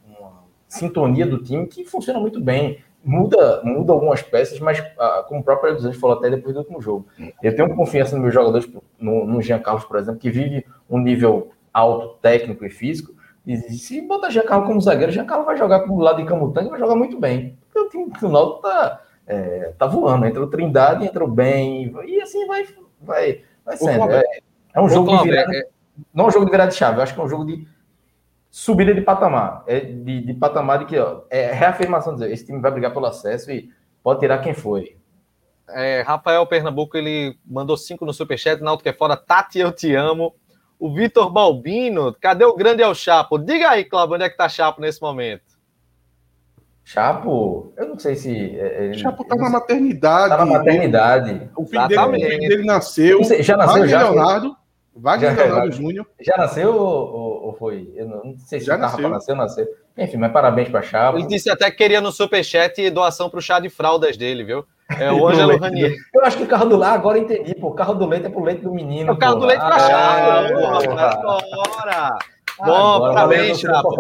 [0.08, 5.42] uma sintonia do time que funciona muito bem muda, muda algumas peças, mas ah, como
[5.42, 7.06] o próprio Edu falou até depois do último jogo,
[7.42, 10.98] eu tenho confiança nos meus jogadores, no, no Jean Carlos, por exemplo, que vive um
[10.98, 13.14] nível alto técnico e físico,
[13.46, 16.68] e se botar Jean Carlos como zagueiro, Jean Carlos vai jogar pro lado de Camutanga
[16.68, 17.58] e vai jogar muito bem.
[17.66, 21.94] Porque o time do Náutico tá, é, tá voando, entra o Trindade, entra o bem,
[22.06, 22.66] e assim vai,
[23.02, 24.12] vai, vai sendo.
[24.12, 24.24] É,
[24.74, 25.68] é, um jogo de virada, é...
[26.14, 27.68] não é um jogo de virada de chave, eu acho que é um jogo de
[28.50, 29.64] subida de patamar.
[29.68, 33.08] É de, de patamar de que ó, é reafirmação dizer, esse time vai brigar pelo
[33.08, 33.70] acesso e
[34.02, 34.96] pode tirar quem foi.
[35.68, 40.34] É, Rafael Pernambuco, ele mandou cinco no Superchat, Náutico é fora, Tati, eu te amo.
[40.84, 43.40] O Vitor Balbino, cadê o grande El Chapo?
[43.40, 45.58] Diga aí, Cláudio, onde é que tá Chapo nesse momento?
[46.84, 48.60] Chapo, eu não sei se.
[48.60, 50.28] É, é Chapo tá na maternidade.
[50.32, 51.50] Tá na maternidade.
[51.56, 53.24] O filho dele, o filho dele nasceu.
[53.24, 54.04] Sei, já nasceu, já.
[54.04, 54.58] Leonardo.
[54.94, 56.06] Wagner já, Leonardo Júnior.
[56.20, 57.90] Já nasceu ou, ou, foi?
[57.96, 59.08] Eu não sei se já nasceu.
[59.08, 59.68] nasceu, nasceu.
[59.98, 61.18] Enfim, mas parabéns para Chapo.
[61.18, 64.66] Ele disse até que queria no superchat doação para o chá de fraldas dele, viu?
[64.98, 65.96] É o Ângelo Ranier.
[66.14, 67.68] Eu acho que o carro do lá agora entendi, pô.
[67.68, 69.10] O carro do leite é pro leite do menino.
[69.10, 69.42] É o carro pô.
[69.42, 72.18] do leite pra ah, Bora!
[72.58, 73.96] Bom, parabéns, Chapo.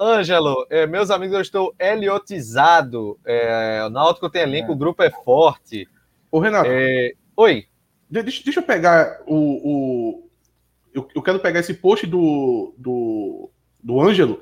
[0.00, 3.18] Ângelo, é, meus amigos, eu estou heliotizado.
[3.24, 4.74] É, o Náutico tem elenco, é.
[4.74, 5.88] o grupo é forte.
[6.30, 6.68] Ô, Renato.
[6.68, 7.64] É, oi.
[8.10, 9.34] Deixa, deixa eu pegar o.
[9.34, 10.28] o
[10.92, 13.50] eu, eu, quero pegar esse post do, do,
[13.82, 14.40] do Ângelo.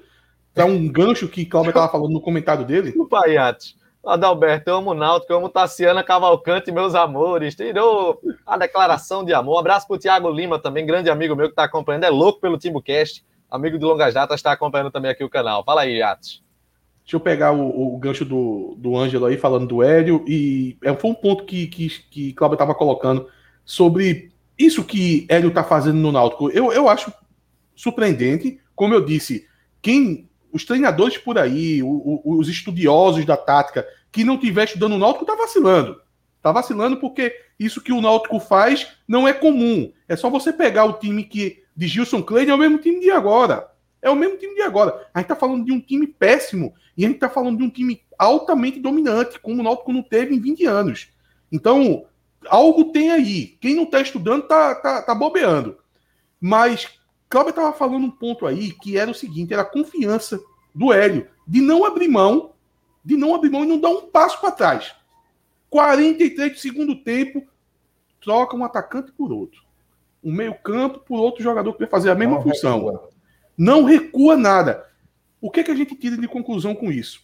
[0.55, 2.93] É um gancho que Cláudio estava falando no comentário dele.
[2.97, 3.77] O Paiate.
[4.05, 7.55] Adalberto, eu amo o Náutico, eu amo Tassiana Cavalcante, meus amores.
[7.55, 9.57] Tirou a declaração de amor.
[9.57, 12.05] Um abraço para o Thiago Lima, também grande amigo meu que está acompanhando.
[12.05, 15.65] É louco pelo Timbucast, amigo de longas datas, está acompanhando também aqui o canal.
[15.65, 16.43] Fala aí, Yates.
[17.05, 20.25] Deixa eu pegar o, o, gancho do, do Ângelo aí, falando do Hélio.
[20.27, 23.29] E é, foi um ponto que, que, que Cláudio estava colocando
[23.65, 26.51] sobre isso que Hélio está fazendo no Náutico.
[26.51, 27.13] Eu, eu acho
[27.77, 28.61] surpreendente.
[28.75, 29.47] Como eu disse,
[29.81, 34.93] quem os treinadores por aí, o, o, os estudiosos da tática, que não tiver estudando
[34.93, 36.01] o Náutico, tá vacilando.
[36.43, 39.93] Tá vacilando porque isso que o Náutico faz não é comum.
[40.09, 43.11] É só você pegar o time que de Gilson Klein é o mesmo time de
[43.11, 43.69] agora.
[44.03, 45.07] É o mesmo time de agora.
[45.15, 47.71] A gente tá falando de um time péssimo e a gente tá falando de um
[47.71, 51.09] time altamente dominante, como o Náutico não teve em 20 anos.
[51.51, 52.05] Então,
[52.49, 53.57] algo tem aí.
[53.61, 55.79] Quem não tá estudando tá, tá, tá bobeando.
[56.41, 56.89] Mas
[57.33, 60.39] Cláudio estava falando um ponto aí que era o seguinte: era a confiança
[60.75, 62.53] do Hélio de não abrir mão,
[63.03, 64.95] de não abrir mão e não dar um passo para trás.
[65.71, 67.43] 43 de segundo tempo,
[68.21, 69.63] troca um atacante por outro.
[70.23, 72.85] Um meio-campo por outro jogador que vai fazer a mesma não função.
[72.85, 73.11] Recua.
[73.57, 74.87] Não recua nada.
[75.41, 77.23] O que, é que a gente tira de conclusão com isso?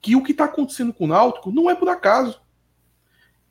[0.00, 2.40] Que o que está acontecendo com o Náutico não é por acaso.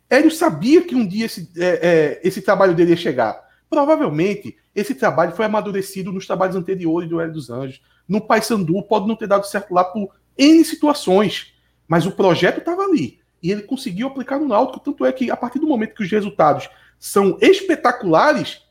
[0.10, 3.47] Hélio sabia que um dia esse, é, é, esse trabalho dele ia chegar.
[3.70, 7.82] Provavelmente esse trabalho foi amadurecido nos trabalhos anteriores do Hélio dos Anjos.
[8.08, 11.54] No Paysandu pode não ter dado certo lá por N situações,
[11.88, 13.20] mas o projeto estava ali.
[13.42, 14.80] E ele conseguiu aplicar no Náutico.
[14.80, 18.62] Tanto é que, a partir do momento que os resultados são espetaculares,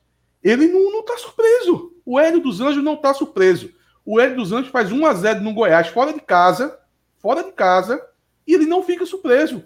[0.42, 1.92] ele não está surpreso.
[2.04, 3.70] O Hélio dos Anjos não está surpreso.
[4.04, 6.78] O Hélio dos Anjos faz 1 a 0 no Goiás, fora de casa,
[7.18, 8.00] fora de casa,
[8.46, 9.64] e ele não fica surpreso.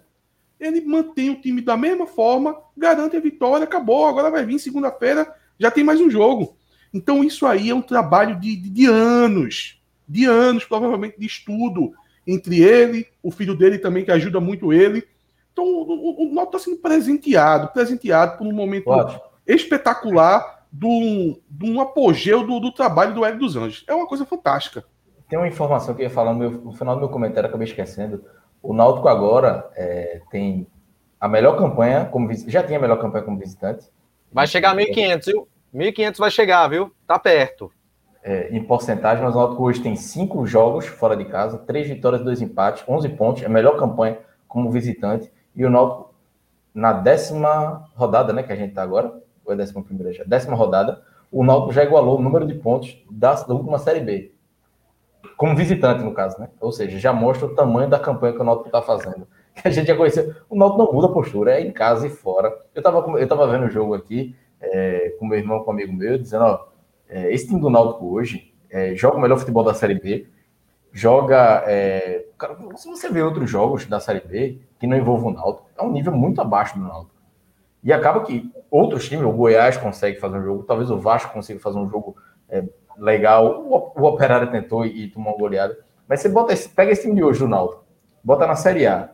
[0.61, 4.07] Ele mantém o time da mesma forma, garante a vitória, acabou.
[4.07, 6.57] Agora vai vir segunda-feira, já tem mais um jogo.
[6.92, 11.92] Então, isso aí é um trabalho de, de, de anos, de anos, provavelmente, de estudo
[12.27, 15.05] entre ele, o filho dele também, que ajuda muito ele.
[15.53, 19.20] Então, o, o, Náutico está sendo presenteado, presenteado por um momento Ótimo.
[19.46, 23.85] espetacular de um, de um apogeu do, do, trabalho do Hélio dos Anjos.
[23.88, 24.85] É uma coisa fantástica.
[25.29, 27.66] Tem uma informação que eu ia falar no, meu, no final do meu comentário, acabei
[27.66, 28.25] esquecendo.
[28.62, 30.66] O Náutico agora é, tem
[31.20, 33.87] a melhor campanha como já tinha a melhor campanha como visitante.
[34.33, 35.49] Vai chegar a 1.500, viu?
[35.75, 36.92] 1.500 vai chegar, viu?
[37.07, 37.73] Tá perto.
[38.23, 42.23] É, em porcentagem, mas o Náutico hoje tem cinco jogos fora de casa, três vitórias,
[42.23, 45.33] dois empates, 11 pontos, é a melhor campanha como visitante.
[45.57, 46.14] E o Náutico,
[46.75, 49.12] na décima rodada, né, que a gente tá agora,
[49.44, 50.23] ou é a décima primeira já?
[50.25, 54.33] Décima rodada, o Náutico já igualou o número de pontos da, da última Série B.
[55.40, 56.50] Como visitante, no caso, né?
[56.61, 59.26] Ou seja, já mostra o tamanho da campanha que o Náutico está fazendo.
[59.55, 60.35] Que a gente já conheceu.
[60.50, 62.55] O Náutico não muda a postura, é em casa e fora.
[62.74, 65.94] Eu estava eu tava vendo o jogo aqui, é, com meu irmão, com um amigo
[65.94, 66.66] meu, dizendo, ó,
[67.09, 70.29] é, esse time do Náutico hoje é, joga o melhor futebol da Série B,
[70.92, 71.64] joga...
[71.66, 75.70] É, cara, se você vê outros jogos da Série B que não envolvam o Náutico,
[75.74, 77.14] é um nível muito abaixo do Náutico.
[77.83, 81.59] E acaba que outros times, o Goiás consegue fazer um jogo, talvez o Vasco consiga
[81.59, 82.14] fazer um jogo
[82.46, 82.62] é,
[83.01, 86.93] legal, o, o Operário tentou e, e, tomou uma goleada, mas você bota esse, pega
[86.93, 87.85] esse time de hoje do Náutico,
[88.23, 89.11] bota na Série A,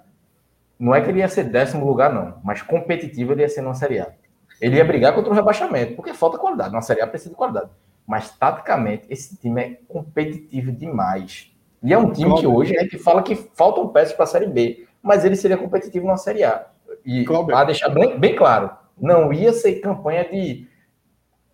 [0.79, 3.73] não é que ele ia ser décimo lugar, não, mas competitivo ele ia ser na
[3.75, 4.13] Série A.
[4.61, 6.73] Ele ia brigar contra o rebaixamento, porque falta qualidade.
[6.73, 7.69] Na Série A precisa de qualidade.
[8.07, 11.53] Mas, taticamente, esse time é competitivo demais.
[11.83, 14.47] E é um time que hoje a gente fala que faltam peças para a Série
[14.47, 16.67] B, mas ele seria competitivo na Série A.
[17.05, 20.67] E para deixar bem, bem, claro, não ia ser campanha de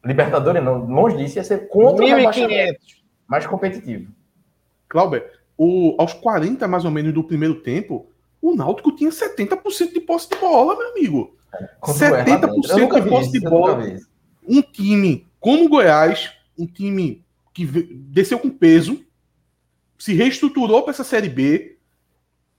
[0.04, 0.84] Libertadores, não.
[0.86, 2.08] Longe disso, ia ser contra 1.
[2.08, 2.80] o rebaixamento,
[3.26, 4.10] mais competitivo.
[4.88, 5.22] Cláudio,
[5.56, 8.06] o, aos 40 mais ou menos do primeiro tempo,
[8.40, 11.36] o Náutico tinha 70% de posse de bola, meu amigo.
[11.82, 13.96] 70% de posse de bola.
[14.46, 19.04] Um time como o Goiás, um time que desceu com peso,
[19.98, 21.72] se reestruturou para essa Série B,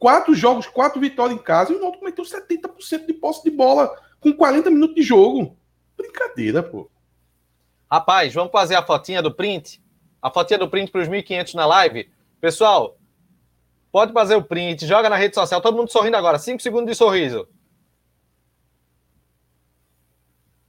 [0.04, 3.90] Quatro jogos, quatro vitórias em casa, e o Náutico meteu 70% de posse de bola
[4.20, 5.56] com 40 minutos de jogo.
[5.98, 6.92] Brincadeira, pô.
[7.94, 9.80] Rapaz, vamos fazer a fotinha do print?
[10.20, 12.12] A fotinha do print para os 1.500 na live?
[12.42, 12.98] Pessoal,
[13.92, 16.40] pode fazer o print, joga na rede social, todo mundo sorrindo agora.
[16.40, 17.48] Cinco segundos de sorriso.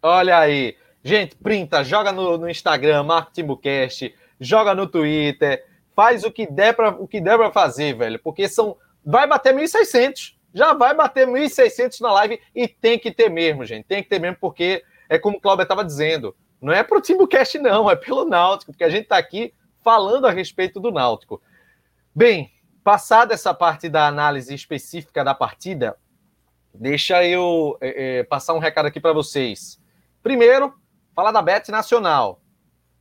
[0.03, 0.77] Olha aí.
[1.03, 5.65] Gente, printa, joga no, no Instagram, marca o Timbucast, joga no Twitter,
[5.97, 9.55] faz o que der para o que der para fazer, velho, porque são vai bater
[9.55, 10.35] 1.600.
[10.53, 13.87] Já vai bater 1.600 na live e tem que ter mesmo, gente.
[13.87, 16.37] Tem que ter mesmo, porque é como o Cláudio estava dizendo.
[16.65, 20.31] Não é pro Timbucast, não, é pelo Náutico, porque a gente está aqui falando a
[20.31, 21.43] respeito do Náutico.
[22.15, 22.51] Bem,
[22.83, 25.95] passada essa parte da análise específica da partida,
[26.73, 29.79] deixa eu é, é, passar um recado aqui para vocês.
[30.23, 30.73] Primeiro,
[31.15, 32.41] falar da Bet Nacional,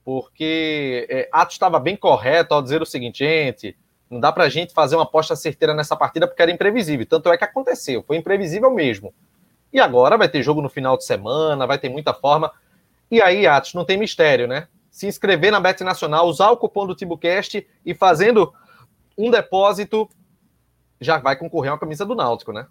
[0.04, 3.78] porque é, Atos estava bem correto ao dizer o seguinte, gente,
[4.10, 7.06] não dá para a gente fazer uma aposta certeira nessa partida porque era imprevisível.
[7.06, 9.14] Tanto é que aconteceu, foi imprevisível mesmo.
[9.72, 12.52] E agora vai ter jogo no final de semana, vai ter muita forma.
[13.14, 14.68] E aí, Atos, não tem mistério, né?
[14.90, 18.52] Se inscrever na Bet Nacional, usar o cupom do Tibucast e fazendo
[19.16, 20.10] um depósito,
[21.00, 22.66] já vai concorrer a uma camisa do Náutico, né?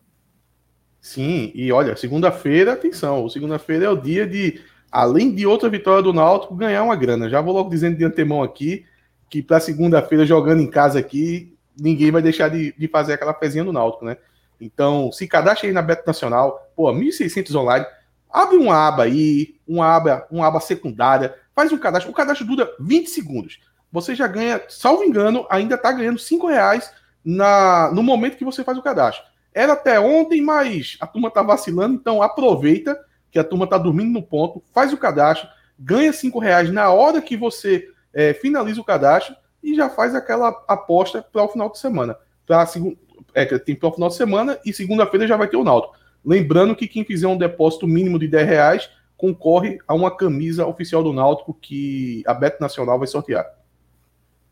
[1.00, 6.12] Sim, e olha, segunda-feira, atenção, segunda-feira é o dia de, além de outra vitória do
[6.12, 7.30] Náutico, ganhar uma grana.
[7.30, 8.84] Já vou logo dizendo de antemão aqui,
[9.30, 13.62] que para segunda-feira, jogando em casa aqui, ninguém vai deixar de, de fazer aquela pezinha
[13.62, 14.16] do Náutico, né?
[14.60, 17.86] Então, se cadastre aí na Beto Nacional, pô, 1.600 online,
[18.32, 22.10] abre uma aba aí, uma aba, uma aba secundária, faz um cadastro.
[22.10, 23.60] O cadastro dura 20 segundos.
[23.90, 26.92] Você já ganha, salvo engano, ainda está ganhando 5 reais
[27.24, 29.24] na, no momento que você faz o cadastro.
[29.54, 32.98] Era até ontem, mas a turma está vacilando, então aproveita
[33.30, 37.20] que a turma está dormindo no ponto, faz o cadastro, ganha 5 reais na hora
[37.20, 41.78] que você é, finaliza o cadastro e já faz aquela aposta para o final de
[41.78, 42.16] semana.
[42.46, 42.66] Pra,
[43.34, 45.94] é, tem para o final de semana e segunda-feira já vai ter o Náutico.
[46.24, 51.02] Lembrando que quem fizer um depósito mínimo de 10 reais concorre a uma camisa oficial
[51.02, 53.46] do Náutico que a Beto Nacional vai sortear.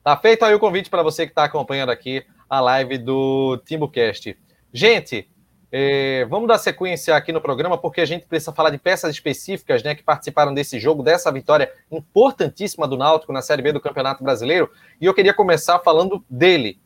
[0.02, 4.37] Tá feito aí o convite para você que está acompanhando aqui a live do TimbuCast.
[4.72, 5.28] Gente,
[5.72, 9.83] é, vamos dar sequência aqui no programa, porque a gente precisa falar de peças específicas
[9.83, 14.24] né, que participaram desse jogo, dessa vitória importantíssima do Náutico na Série B do Campeonato
[14.24, 14.70] Brasileiro.
[15.00, 16.80] E eu queria começar falando dele,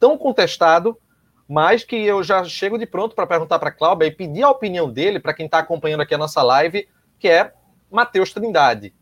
[0.00, 0.98] tão contestado,
[1.48, 4.90] mas que eu já chego de pronto para perguntar para Cláudia e pedir a opinião
[4.90, 7.52] dele, para quem está acompanhando aqui a nossa live, que é
[7.90, 8.94] Matheus Trindade.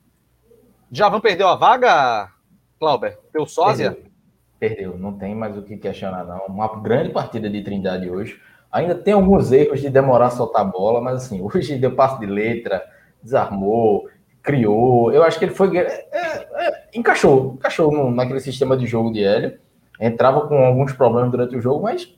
[0.91, 2.31] Javan perdeu a vaga,
[2.79, 3.19] Cláudia?
[3.33, 3.93] Teu sósia?
[3.93, 4.11] Perdeu.
[4.59, 6.47] perdeu, não tem mais o que questionar, não.
[6.47, 8.41] Uma grande partida de Trindade hoje
[8.75, 12.19] Ainda tem alguns erros de demorar a soltar a bola, mas assim, hoje deu passo
[12.19, 12.85] de letra,
[13.23, 14.09] desarmou,
[14.43, 15.13] criou.
[15.13, 15.79] Eu acho que ele foi.
[15.79, 19.61] É, é, encaixou, encaixou naquele sistema de jogo de Hélio.
[20.01, 22.13] Entrava com alguns problemas durante o jogo, mas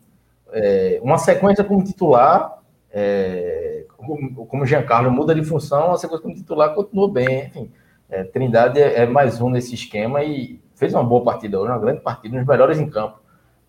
[0.53, 6.35] é, uma sequência como titular, é, como, como Giancarlo muda de função, a sequência como
[6.35, 7.47] titular continuou bem.
[7.47, 7.71] Enfim,
[8.09, 11.79] é, Trindade é, é, mais um nesse esquema e fez uma boa partida hoje, uma
[11.79, 13.27] grande partida, um dos melhores em campo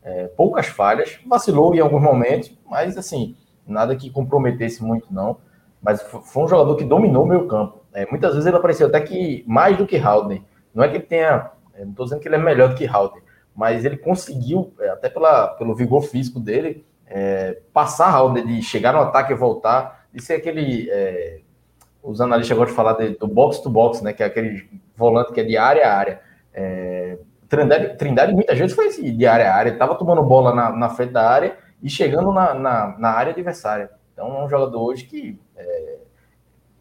[0.07, 3.35] é, poucas falhas, vacilou em alguns momentos, mas assim,
[3.67, 5.37] nada que comprometesse muito, não.
[5.81, 7.83] Mas foi um jogador que dominou o meio campo.
[7.93, 10.41] É, muitas vezes ele apareceu até que mais do que Haldner.
[10.73, 11.51] Não é que ele tenha.
[11.77, 13.21] Não estou dizendo que ele é melhor do que Haldner,
[13.57, 18.93] mas ele conseguiu, é, até pela, pelo vigor físico dele, é, passar Haldner, de chegar
[18.93, 20.87] no ataque e voltar, de ser aquele.
[20.91, 21.39] É,
[22.03, 24.13] os analistas gostam de falar de, do box to box, né?
[24.13, 26.21] Que é aquele volante que é de área a área.
[26.53, 27.17] É,
[27.49, 30.89] Trindade, Trindade muitas vezes foi assim, de área a área, estava tomando bola na, na,
[30.89, 33.89] frente da área e chegando na, na, na, área adversária.
[34.13, 35.39] Então é um jogador hoje que.
[35.55, 35.97] É...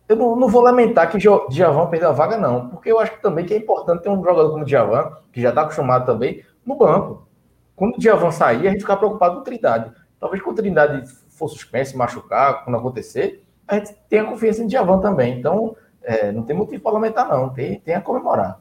[0.08, 3.12] eu não, não, vou lamentar que o Djavan perdeu a vaga, não, porque eu acho
[3.12, 6.04] que também que é importante ter um jogador como o Djavan, que já está acostumado
[6.04, 7.28] também, no banco.
[7.74, 9.92] Quando o Djavan sair, a gente ficar preocupado com Trindade.
[10.18, 14.98] Talvez quando o Trindade for suspenso, machucar, quando acontecer, a gente tenha confiança em Djavan
[15.00, 15.38] também.
[15.38, 17.50] Então, é, não tem motivo para lamentar, não.
[17.50, 18.60] Tem, tem a comemorar.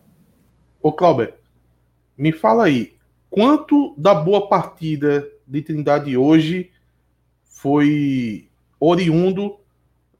[0.82, 1.36] Ô, Clauber,
[2.18, 2.96] me fala aí,
[3.30, 6.72] quanto da boa partida de Trindade hoje
[7.44, 9.58] foi oriundo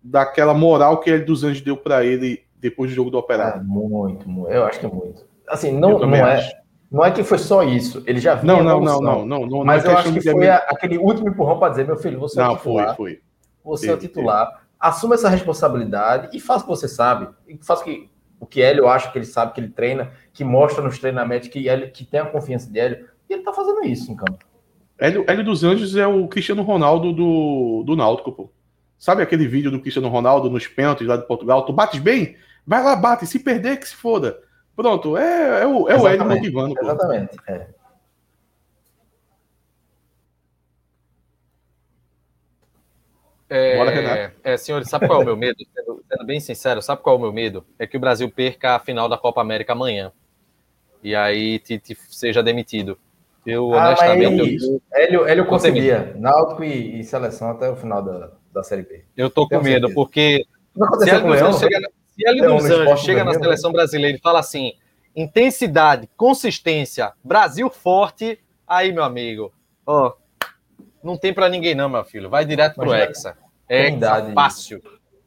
[0.02, 3.62] daquela moral que ele dos Anjos deu para ele depois do jogo do Operário?
[3.62, 5.26] É, muito, muito, eu acho que é muito.
[5.48, 8.04] Assim, não, não é, não é que foi só isso.
[8.06, 10.22] Ele já vinha não, não, não, não, não, não, Mas não é eu acho que
[10.22, 12.96] foi a, aquele último empurrão para dizer, meu filho, você não, é o titular.
[12.96, 13.22] Foi, foi.
[13.64, 14.66] Você é o titular.
[14.80, 17.28] Assuma essa responsabilidade e faça o que você sabe.
[17.48, 20.44] E faça o que o que Hélio acha que ele sabe que ele treina, que
[20.44, 23.84] mostra nos treinamentos que, Hélio, que tem a confiança de Hélio, e ele tá fazendo
[23.86, 24.46] isso em campo.
[25.00, 28.52] Hélio, Hélio dos Anjos é o Cristiano Ronaldo do, do Náutico, pô.
[28.98, 31.66] Sabe aquele vídeo do Cristiano Ronaldo nos pênaltis lá de Portugal?
[31.66, 32.36] Tu bates bem?
[32.66, 33.28] Vai lá, bate.
[33.28, 34.40] Se perder, que se foda.
[34.76, 36.76] Pronto, é, é o, é o Hélio motivando.
[36.76, 36.82] Pô.
[36.82, 37.38] Exatamente.
[37.48, 37.68] É.
[43.48, 44.36] É, Bora, Renato.
[44.44, 45.58] É, senhores, sabe qual é o meu medo?
[45.74, 47.66] Sendo, sendo, bem sincero, sabe qual é o meu medo?
[47.78, 50.12] É que o Brasil perca a final da Copa América amanhã.
[51.04, 52.98] E aí Tite seja demitido.
[53.46, 54.58] Eu, ah, honestamente.
[54.66, 56.16] Eu, Hélio, Hélio conseguia.
[56.18, 59.06] Náutico e, e, seleção até o final da, da Série B.
[59.16, 59.94] Eu tô com medo, certeza.
[59.94, 60.46] porque.
[61.04, 64.40] Se Hélio dos Anjos chega, se Hélio dos Anjos chega na seleção brasileira e fala
[64.40, 64.74] assim:
[65.16, 69.54] intensidade, consistência, Brasil forte, aí, meu amigo,
[69.86, 70.14] ó,
[71.04, 72.30] não tem para ninguém, não, meu filho.
[72.30, 73.38] Vai direto pro Hexa.
[73.68, 74.82] É Trindade, fácil.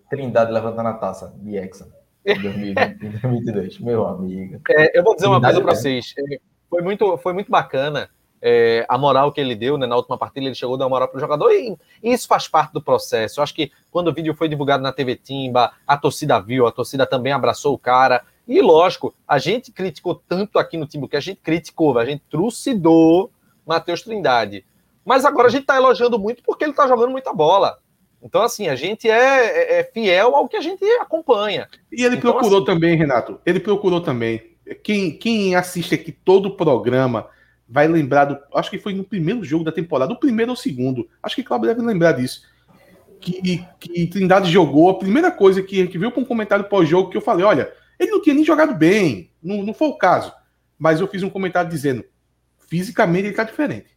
[0.09, 1.89] Trindade levantando a taça de Hexa.
[2.25, 4.61] 2022, meu amigo.
[4.71, 6.15] É, eu vou dizer Trindade uma coisa para vocês.
[6.19, 10.17] É, foi muito, foi muito bacana é, a moral que ele deu né, na última
[10.17, 10.47] partida.
[10.47, 12.83] Ele chegou a dar uma moral para o jogador e, e isso faz parte do
[12.83, 13.41] processo.
[13.41, 16.73] Eu acho que quando o vídeo foi divulgado na TV Timba, a torcida viu, a
[16.73, 18.23] torcida também abraçou o cara.
[18.47, 22.23] E lógico, a gente criticou tanto aqui no time que a gente criticou, a gente
[22.31, 23.31] trucidou
[23.67, 24.65] Matheus Trindade.
[25.05, 27.79] Mas agora a gente está elogiando muito porque ele está jogando muita bola.
[28.23, 31.69] Então, assim, a gente é, é, é, fiel ao que a gente acompanha.
[31.91, 32.67] E ele então, procurou assim...
[32.67, 33.41] também, Renato.
[33.47, 34.43] Ele procurou também.
[34.83, 37.29] Quem, quem assiste aqui todo o programa
[37.69, 38.39] vai lembrar do.
[38.55, 41.09] Acho que foi no primeiro jogo da temporada, o primeiro ou o segundo.
[41.23, 42.43] Acho que Cláudio deve lembrar disso.
[43.21, 44.91] Que, que Trindade jogou.
[44.91, 48.11] A primeira coisa que, que veio para um comentário pós-jogo que eu falei: olha, ele
[48.11, 49.31] não tinha nem jogado bem.
[49.43, 50.33] Não, não foi o caso.
[50.79, 52.05] Mas eu fiz um comentário dizendo:
[52.69, 53.89] fisicamente ele está diferente.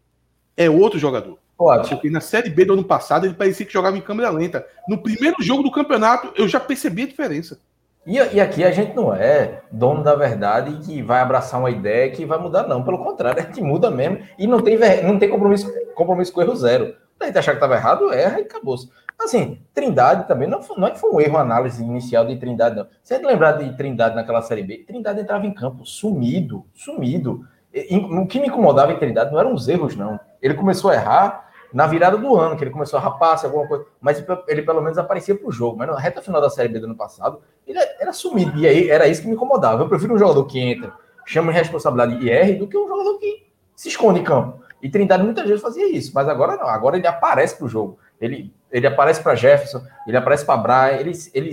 [0.58, 1.40] É outro jogador.
[1.58, 1.90] Pode.
[1.90, 4.66] Porque na Série B do ano passado ele parecia que jogava em câmera lenta.
[4.88, 7.62] No primeiro jogo do campeonato eu já percebi a diferença.
[8.06, 12.10] E, e, aqui a gente não é dono da verdade que vai abraçar uma ideia
[12.10, 12.84] que vai mudar, não.
[12.84, 16.56] Pelo contrário, a gente muda mesmo e não tem, não tem compromisso, compromisso com erro
[16.56, 16.96] zero.
[17.20, 18.76] A gente achar que estava errado, erra e acabou.
[19.20, 22.76] Assim, Trindade também, não, não é que foi um erro a análise inicial de Trindade,
[22.76, 22.88] não.
[23.04, 24.80] Você lembrar de Trindade naquela Série B?
[24.80, 27.46] Trindade entrava em campo sumido, sumido.
[27.72, 30.20] E, o que me incomodava em Trindade não eram os erros, não.
[30.42, 33.86] Ele começou a errar na virada do ano, que ele começou a rapar alguma coisa,
[34.00, 35.78] mas ele pelo menos aparecia para o jogo.
[35.78, 38.58] Mas na reta final da Série B do ano passado, ele era sumido.
[38.58, 39.84] E aí era isso que me incomodava.
[39.84, 40.94] Eu prefiro um jogador que entra,
[41.26, 44.62] chama de responsabilidade e erre, do que um jogador que se esconde em campo.
[44.82, 46.68] E Trindade muitas vezes fazia isso, mas agora não.
[46.68, 48.00] Agora ele aparece para o jogo.
[48.20, 51.52] Ele, ele aparece para Jefferson, ele aparece para Brian, ele, ele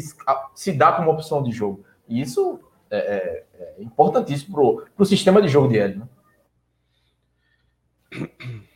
[0.54, 1.84] se dá como opção de jogo.
[2.08, 3.44] E isso é, é,
[3.78, 6.06] é importantíssimo para o sistema de jogo de Ed, né?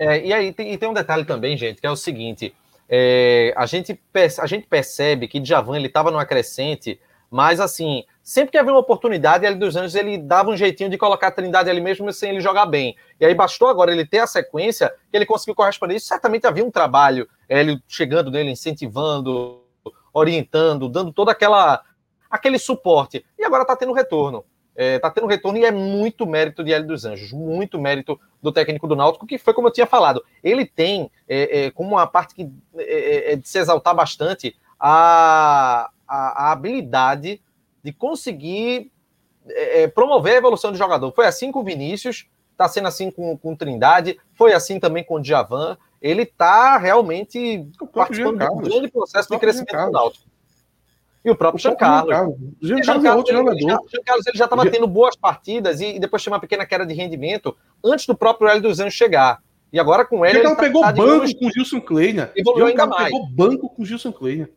[0.03, 2.53] É, e aí tem, e tem, um detalhe também, gente, que é o seguinte:
[2.89, 3.97] é, a, gente
[4.41, 8.81] a gente percebe que Djavan ele estava numa crescente, mas assim, sempre que havia uma
[8.81, 12.31] oportunidade, ele dos Anjos ele dava um jeitinho de colocar a Trindade ali mesmo sem
[12.31, 12.97] ele jogar bem.
[13.21, 15.95] E aí bastou agora ele ter a sequência que ele conseguiu corresponder.
[15.95, 19.63] Isso certamente havia um trabalho, é, ele chegando nele, incentivando,
[20.13, 21.81] orientando, dando toda aquela
[22.29, 23.25] aquele suporte.
[23.39, 24.45] E agora está tendo retorno
[24.75, 28.19] está é, tá tendo retorno e é muito mérito de Hélio dos Anjos, muito mérito
[28.43, 30.25] do técnico do Náutico, que foi como eu tinha falado.
[30.43, 34.57] Ele tem, é, é, como uma parte que é, é, é de se exaltar bastante,
[34.81, 37.41] a, a, a habilidade
[37.83, 38.91] de conseguir
[39.49, 41.13] é, promover a evolução do jogador.
[41.13, 45.05] Foi assim com o Vinícius, está sendo assim com, com o Trindade, foi assim também
[45.05, 45.77] com o Djavan.
[46.01, 50.32] Ele está realmente participando de um grande processo de crescimento do Náutico.
[51.25, 52.15] E o próprio Jean Carlos.
[52.61, 52.81] Jean
[54.05, 57.57] Carlos ele já estava tendo boas partidas e, depois tinha uma pequena queda de rendimento
[57.85, 59.41] antes do próprio Hélio dos Anjos chegar.
[59.73, 60.41] E agora com ele.
[60.41, 62.33] Carlos tá, pegou tá, banco digamos, com o Gilson Kleina.
[62.35, 63.05] Evoluiu ainda mais.
[63.05, 64.49] pegou banco com o Gilson Kleina.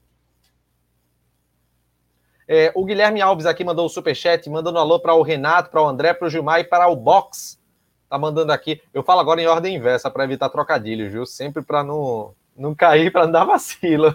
[2.47, 5.82] É, o Guilherme Alves aqui mandou o superchat, mandando um alô para o Renato, para
[5.82, 7.59] o André, para o Gilmar e para o Box.
[8.09, 8.82] Tá mandando aqui.
[8.93, 11.26] Eu falo agora em ordem inversa para evitar trocadilhos, viu?
[11.26, 14.13] Sempre para não, não cair, para não dar vacilo.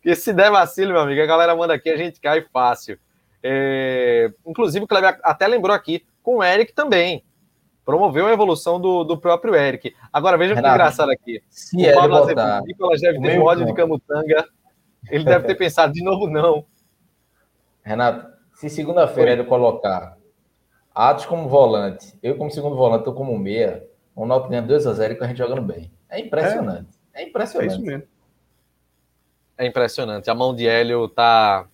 [0.00, 2.98] Porque se der vacilo, meu amigo, a galera manda aqui, a gente cai fácil.
[3.42, 4.32] É...
[4.46, 7.22] Inclusive, o Kleber até lembrou aqui, com o Eric também.
[7.84, 9.94] Promoveu a evolução do, do próprio Eric.
[10.10, 11.42] Agora, veja que engraçado aqui.
[11.50, 14.48] Se o Pablo Azevedo Nicolas deve ter ódio de Camutanga.
[15.10, 16.64] Ele deve ter pensado, de novo, não.
[17.82, 20.16] Renato, se segunda-feira ele colocar
[20.94, 23.82] Atos como volante, eu como segundo volante, eu como meia,
[24.14, 25.90] o Náutico ganha 2x0 com a gente jogando bem.
[26.08, 26.90] É impressionante.
[27.14, 27.72] É, é impressionante.
[27.72, 28.09] É isso mesmo
[29.60, 30.30] é impressionante.
[30.30, 31.66] A mão de Hélio tá,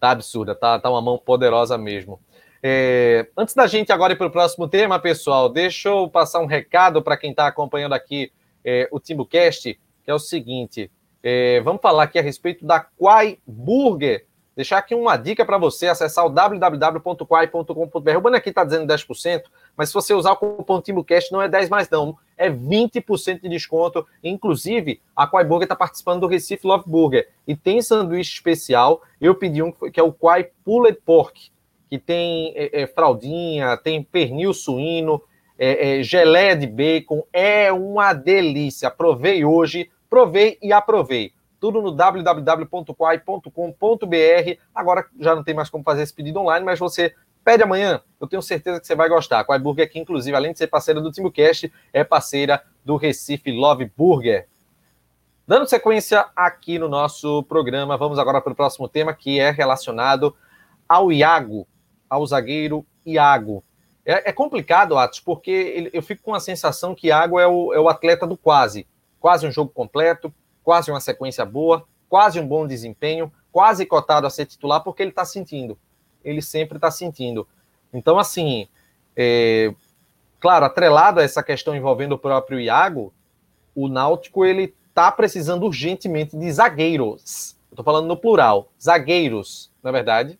[0.00, 2.18] tá absurda, tá, tá uma mão poderosa mesmo.
[2.62, 6.46] É, antes da gente agora ir para o próximo tema, pessoal, deixa eu passar um
[6.46, 8.32] recado para quem está acompanhando aqui
[8.64, 10.90] é, o TimbuCast, que é o seguinte:
[11.22, 14.26] é, vamos falar aqui a respeito da Quai Burger.
[14.58, 18.16] Deixar aqui uma dica para você, acessar o www.quai.com.br.
[18.16, 19.42] O banner aqui está dizendo 10%,
[19.76, 23.48] mas se você usar o cupom TimbuCast não é 10 mais não, é 20% de
[23.48, 24.04] desconto.
[24.20, 29.00] Inclusive, a Quai Burger está participando do Recife Love Burger e tem sanduíche especial.
[29.20, 31.52] Eu pedi um que é o Quai Pulled Pork,
[31.88, 35.22] que tem é, é, fraldinha, tem pernil suíno,
[35.56, 37.22] é, é, geleia de bacon.
[37.32, 38.90] É uma delícia.
[38.90, 41.32] Provei hoje, provei e aprovei.
[41.60, 43.50] Tudo no www.quai.com.br.
[44.74, 48.02] Agora já não tem mais como fazer esse pedido online, mas você pede amanhã.
[48.20, 49.44] Eu tenho certeza que você vai gostar.
[49.44, 53.90] Quai Burger, que inclusive, além de ser parceira do TimbuCast, é parceira do Recife Love
[53.96, 54.46] Burger.
[55.46, 60.36] Dando sequência aqui no nosso programa, vamos agora para o próximo tema, que é relacionado
[60.86, 61.66] ao Iago,
[62.08, 63.64] ao zagueiro Iago.
[64.04, 67.80] É, é complicado, Atos, porque eu fico com a sensação que Iago é o, é
[67.80, 68.86] o atleta do quase.
[69.18, 70.32] Quase um jogo completo,
[70.68, 75.08] quase uma sequência boa, quase um bom desempenho, quase cotado a ser titular, porque ele
[75.08, 75.78] está sentindo.
[76.22, 77.48] Ele sempre está sentindo.
[77.90, 78.68] Então, assim,
[79.16, 79.74] é,
[80.38, 83.14] claro, atrelado a essa questão envolvendo o próprio Iago,
[83.74, 87.56] o Náutico ele está precisando urgentemente de zagueiros.
[87.70, 90.38] Estou falando no plural, zagueiros, na é verdade.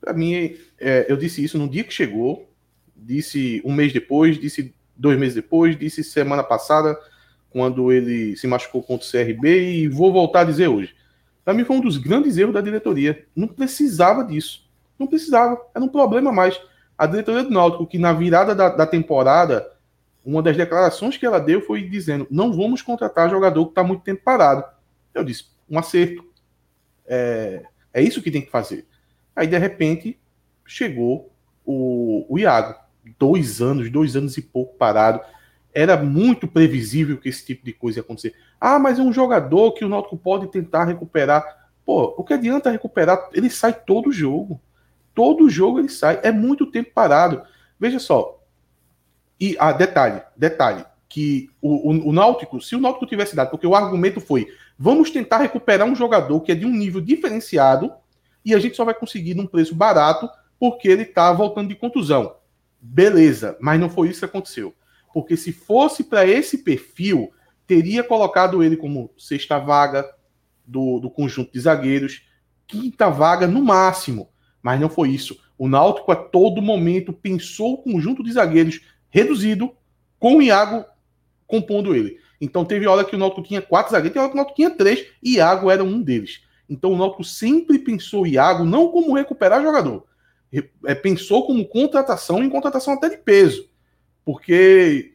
[0.00, 2.50] Para mim, é, eu disse isso no dia que chegou,
[2.96, 6.98] disse um mês depois, disse dois meses depois, disse semana passada,
[7.56, 10.94] quando ele se machucou contra o CRB, e vou voltar a dizer hoje.
[11.42, 13.24] Para mim, foi um dos grandes erros da diretoria.
[13.34, 14.68] Não precisava disso.
[14.98, 15.58] Não precisava.
[15.74, 16.60] Era um problema mais.
[16.98, 19.66] A diretoria do Náutico, que na virada da, da temporada
[20.22, 24.02] uma das declarações que ela deu foi dizendo: não vamos contratar jogador que está muito
[24.02, 24.62] tempo parado.
[25.14, 26.22] Eu disse: um acerto.
[27.06, 27.62] É,
[27.94, 28.84] é isso que tem que fazer.
[29.34, 30.18] Aí, de repente,
[30.66, 31.32] chegou
[31.64, 32.74] o, o Iago.
[33.18, 35.22] Dois anos, dois anos e pouco parado.
[35.78, 38.34] Era muito previsível que esse tipo de coisa ia acontecer.
[38.58, 41.44] Ah, mas é um jogador que o Náutico pode tentar recuperar.
[41.84, 43.28] Pô, o que adianta recuperar?
[43.34, 44.58] Ele sai todo jogo.
[45.14, 46.18] Todo jogo ele sai.
[46.22, 47.42] É muito tempo parado.
[47.78, 48.40] Veja só,
[49.38, 53.66] e, ah, detalhe, detalhe, que o, o, o, Náutico, se o Náutico tivesse dado, porque
[53.66, 54.48] o argumento foi,
[54.78, 57.92] vamos tentar recuperar um jogador que é de um nível diferenciado
[58.42, 60.26] e a gente só vai conseguir num preço barato
[60.58, 62.34] porque ele está voltando de contusão.
[62.80, 64.74] Beleza, mas não foi isso que aconteceu.
[65.16, 67.32] Porque se fosse para esse perfil,
[67.66, 70.06] teria colocado ele como sexta vaga
[70.66, 72.26] do, do conjunto de zagueiros,
[72.66, 74.28] quinta vaga no máximo.
[74.60, 75.40] Mas não foi isso.
[75.56, 79.72] O Náutico a todo momento pensou o conjunto de zagueiros reduzido,
[80.18, 80.84] com o Iago
[81.46, 82.18] compondo ele.
[82.38, 84.68] Então teve hora que o Náutico tinha quatro zagueiros, teve hora que o Náutico tinha
[84.68, 86.42] três, e Iago era um deles.
[86.68, 90.04] Então o Náutico sempre pensou o Iago não como recuperar jogador,
[90.84, 93.74] é, pensou como contratação, em contratação até de peso.
[94.26, 95.12] Porque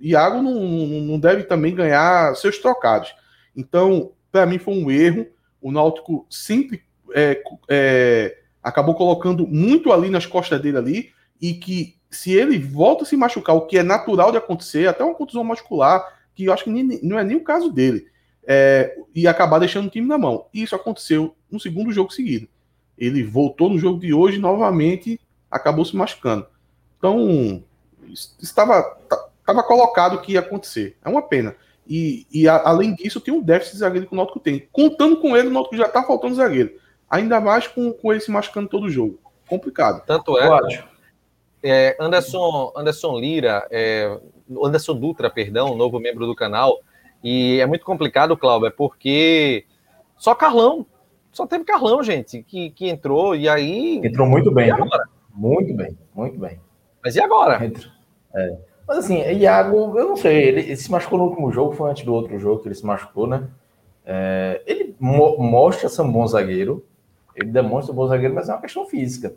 [0.00, 0.60] Iago não,
[1.00, 3.14] não deve também ganhar seus trocados.
[3.56, 5.28] Então, para mim foi um erro.
[5.62, 6.82] O Náutico sempre
[7.14, 11.10] é, é, acabou colocando muito ali nas costas dele ali,
[11.40, 15.04] e que se ele volta a se machucar, o que é natural de acontecer, até
[15.04, 16.04] uma contusão muscular,
[16.34, 18.06] que eu acho que nem, não é nem o caso dele,
[18.44, 20.46] é, e acabar deixando o time na mão.
[20.52, 22.48] E isso aconteceu no segundo jogo seguido.
[22.96, 26.46] Ele voltou no jogo de hoje novamente, acabou se machucando.
[26.98, 27.62] Então,
[28.12, 28.98] estava
[29.48, 30.96] estava colocado que ia acontecer.
[31.02, 31.56] É uma pena.
[31.86, 34.68] E, e a, além disso, tem um déficit de zagueiro que o Náutico tem.
[34.70, 36.72] Contando com ele, o Náutico já está faltando zagueiro.
[37.08, 39.18] Ainda mais com, com ele se machucando todo o jogo.
[39.48, 40.04] Complicado.
[40.06, 40.84] Tanto é.
[41.62, 44.16] É, Anderson, Anderson Lira, é,
[44.62, 46.78] Anderson Dutra, perdão, novo membro do canal,
[47.24, 49.64] e é muito complicado, Cláudio, porque
[50.16, 50.86] só Carlão,
[51.32, 54.00] só teve Carlão, gente, que, que entrou, e aí.
[54.04, 54.70] Entrou muito bem,
[55.34, 56.60] muito bem, muito bem.
[57.02, 57.58] Mas e agora?
[58.34, 58.56] É.
[58.86, 62.04] Mas assim, Iago, eu não sei, ele, ele, se machucou no último jogo, foi antes
[62.04, 63.46] do outro jogo que ele se machucou, né?
[64.04, 66.84] É, ele mo mostra ser um bom zagueiro,
[67.36, 69.34] ele demonstra um bom zagueiro, mas é uma questão física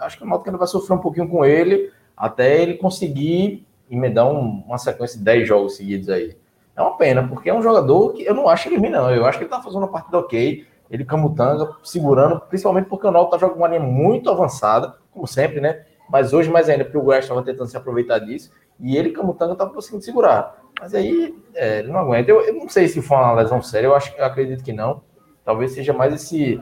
[0.00, 4.26] acho que o Náutico ainda vai sofrer um pouquinho com ele até ele conseguir emendar
[4.26, 6.36] um, uma sequência de 10 jogos seguidos aí.
[6.76, 9.10] É uma pena, porque é um jogador que eu não acho ele ruim, não.
[9.10, 10.66] Eu acho que ele tá fazendo uma partida ok.
[10.90, 15.60] Ele camutanga, segurando, principalmente porque o Náutico tá jogando uma linha muito avançada, como sempre,
[15.60, 15.84] né?
[16.08, 18.50] Mas hoje mais ainda, porque o Goiás estava tentando se aproveitar disso,
[18.80, 20.62] e ele, Camutanga, estava conseguindo segurar.
[20.80, 22.30] Mas aí, é, ele não aguenta.
[22.30, 25.02] Eu, eu, não sei se foi uma lesão séria, eu, acho, eu acredito que não.
[25.44, 26.60] Talvez seja mais esse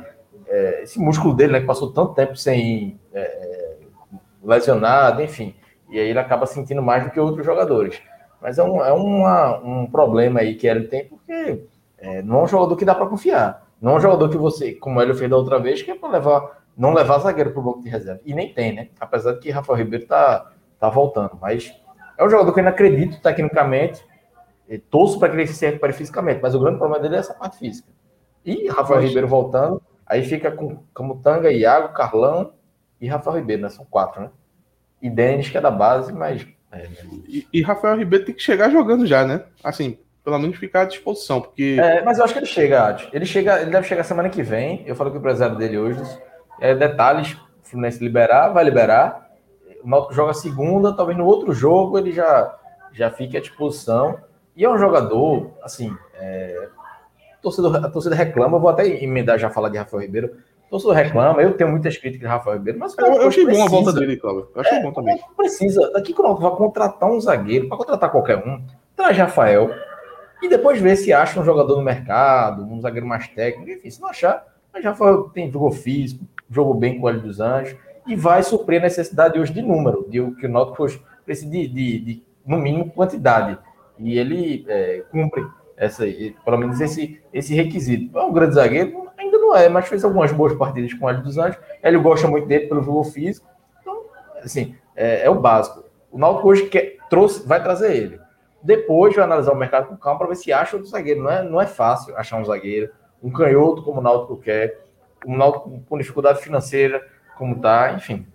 [0.53, 3.78] é, esse músculo dele, né, que passou tanto tempo sem é, é,
[4.45, 5.55] lesionado, enfim,
[5.88, 8.01] e aí ele acaba sentindo mais do que outros jogadores.
[8.40, 11.64] Mas é um, é uma, um problema aí que ele tem, porque
[11.99, 13.66] é, não é um jogador que dá para confiar.
[13.80, 16.11] Não é um jogador que você, como ele fez da outra vez, que é para
[16.11, 18.20] levar, não levar zagueiro para o banco de reserva.
[18.24, 18.88] E nem tem, né?
[18.98, 21.38] Apesar de que Rafael Ribeiro tá, tá voltando.
[21.40, 21.74] Mas
[22.16, 24.04] é um jogador que eu não acredito tecnicamente.
[24.90, 27.58] Torço para que ele se recupere fisicamente, mas o grande problema dele é essa parte
[27.58, 27.88] física.
[28.44, 32.52] E Rafael Ribeiro voltando, Aí fica com Camutanga, Iago, Carlão
[33.00, 33.70] e Rafael Ribeiro, né?
[33.70, 34.30] São quatro, né?
[35.00, 36.46] E Denis, que é da base, mas.
[36.70, 36.86] É,
[37.26, 39.44] e, e, Rafael Ribeiro tem que chegar jogando já, né?
[39.64, 41.78] Assim, pelo menos ficar à disposição, porque.
[41.80, 43.08] É, mas eu acho que ele chega, Adi.
[43.10, 44.82] Ele chega, ele deve chegar semana que vem.
[44.86, 46.02] Eu falei com o empresário dele hoje.
[46.62, 49.30] É, detalhes, o Fluminense liberar, vai liberar.
[49.82, 52.56] O Náutico joga segunda, talvez no outro jogo ele já,
[52.92, 54.16] já fique à disposição.
[54.56, 56.68] E é um jogador, assim, É,
[57.34, 60.36] a, torcida, a torcida reclama, vou até emendar já falar de Rafael Ribeiro.
[60.70, 63.68] Torcida reclama, eu tenho muitas críticas de Rafael Ribeiro, mas eu, eu achei precisa.
[63.68, 64.48] bom a volta dele, Cláudio.
[64.54, 65.20] Eu achei é, bom também.
[65.36, 68.64] Precisa, daqui quando vai contratar um zagueiro, para contratar qualquer um,
[68.96, 69.70] traz Rafael
[70.40, 74.00] e depois ver se acha um jogador no mercado, um zagueiro mais técnico, enfim, se
[74.00, 77.76] não achar, mas Rafael tem jogo físico, jogou bem com o Hélio dos Anjos
[78.07, 80.86] e vai suprir a necessidade hoje de número, de que o Náutico
[81.24, 83.59] precisa de, de, de, no mínimo, quantidade.
[83.98, 85.46] E ele é, cumpre
[85.76, 86.05] essa,
[86.44, 88.16] pelo menos esse, esse requisito.
[88.18, 91.22] É um grande zagueiro, ainda não é, mas fez algumas boas partidas com o Hélio
[91.22, 91.59] dos Anjos.
[91.82, 93.46] Ele gosta muito dele pelo jogo físico.
[93.80, 94.05] Então,
[94.42, 95.84] assim, é, é o básico.
[96.11, 98.20] O Náutico hoje quer, trouxe, vai trazer ele.
[98.62, 101.22] Depois vai analisar o mercado com calma para ver se acha outro zagueiro.
[101.22, 102.90] Não é, não é fácil achar um zagueiro.
[103.22, 104.81] Um canhoto como o Náutico quer.
[105.26, 107.06] Um Náutico com dificuldade financeira
[107.36, 108.26] como tá, enfim.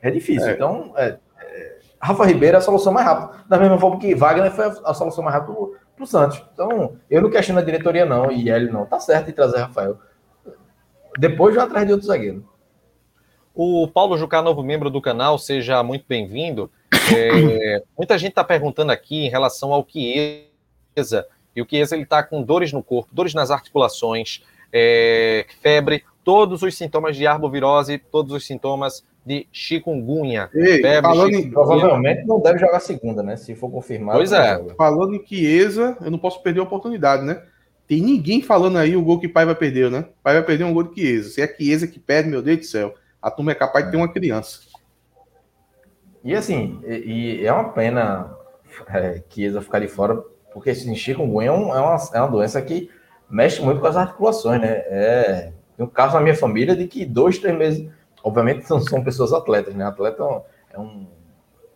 [0.00, 0.48] É difícil.
[0.48, 0.52] É.
[0.52, 3.44] Então, é, é, Rafa Ribeiro é a solução mais rápida.
[3.48, 5.54] Da mesma forma que Wagner foi a, a solução mais rápida
[5.94, 6.42] para o Santos.
[6.52, 8.86] Então, eu não questiono a diretoria, não, e ele não.
[8.86, 9.98] Tá certo em trazer Rafael.
[11.18, 12.48] Depois vai atrás de outro zagueiro.
[13.54, 16.70] O Paulo Jucá, novo membro do canal, seja muito bem-vindo.
[17.14, 21.26] É, muita gente está perguntando aqui em relação ao Chiesa.
[21.54, 24.42] E o Chiesa ele está com dores no corpo, dores nas articulações,
[24.76, 30.50] é, febre, todos os sintomas de arbovirose, todos os sintomas de chikungunya.
[30.52, 31.46] Ei, febre, falando chikungunya.
[31.46, 31.50] Em...
[31.52, 33.36] Provavelmente não deve jogar segunda, né?
[33.36, 34.18] Se for confirmado.
[34.18, 34.56] Pois é.
[34.56, 34.74] Joga.
[34.74, 37.40] Falando em Chiesa, eu não posso perder a oportunidade, né?
[37.86, 40.06] Tem ninguém falando aí o gol que o pai vai perder, né?
[40.22, 41.30] Pai vai perder um gol de Chiesa.
[41.30, 43.96] Se é Chiesa que perde, meu Deus do céu, a turma é capaz de ter
[43.96, 44.60] uma criança.
[46.24, 48.34] E assim, e, e é uma pena
[48.88, 50.16] é, Chiesa ficar de fora,
[50.52, 52.90] porque assim, chikungunya é, um, é, uma, é uma doença que
[53.28, 54.68] mexe muito com as articulações, né?
[54.86, 57.90] É, tem um caso na minha família de que dois, três meses,
[58.22, 59.84] obviamente não são pessoas atletas, né?
[59.84, 60.22] Atleta
[60.72, 61.06] é um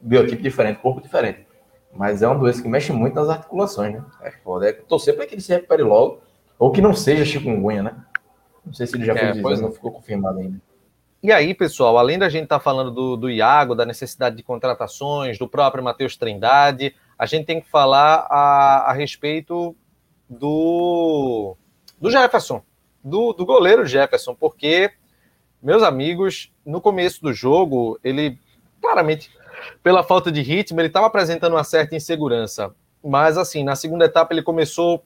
[0.01, 1.47] biotipo diferente, corpo diferente.
[1.93, 4.05] Mas é uma doença que mexe muito nas articulações, né?
[4.23, 4.69] É foda.
[4.69, 6.21] É torcer para que ele se recupere logo,
[6.59, 7.97] ou que não seja chikungunya, né?
[8.65, 10.61] Não sei se ele já é, foi dizendo, não ficou confirmado ainda.
[11.21, 14.43] E aí, pessoal, além da gente estar tá falando do, do Iago, da necessidade de
[14.43, 19.75] contratações, do próprio Matheus Trindade, a gente tem que falar a, a respeito
[20.29, 21.57] do,
[22.01, 22.63] do Jefferson,
[23.03, 24.93] do, do goleiro Jefferson, porque,
[25.63, 28.39] meus amigos, no começo do jogo, ele
[28.81, 29.31] claramente,
[29.83, 32.75] pela falta de ritmo, ele estava apresentando uma certa insegurança.
[33.03, 35.05] Mas, assim, na segunda etapa, ele começou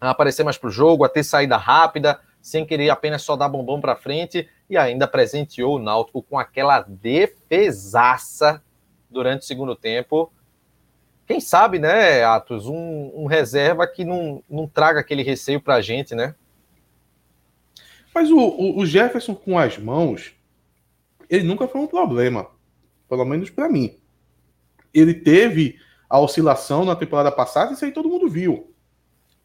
[0.00, 3.48] a aparecer mais para o jogo, a ter saída rápida, sem querer apenas só dar
[3.48, 8.62] bombom para frente, e ainda presenteou o Náutico com aquela defesaça
[9.10, 10.30] durante o segundo tempo.
[11.26, 15.80] Quem sabe, né, Atos, um, um reserva que não, não traga aquele receio para a
[15.80, 16.34] gente, né?
[18.14, 20.32] Mas o, o, o Jefferson com as mãos,
[21.28, 22.46] ele nunca foi um problema.
[23.08, 23.96] Pelo menos para mim.
[24.94, 28.72] Ele teve a oscilação na temporada passada, isso aí todo mundo viu.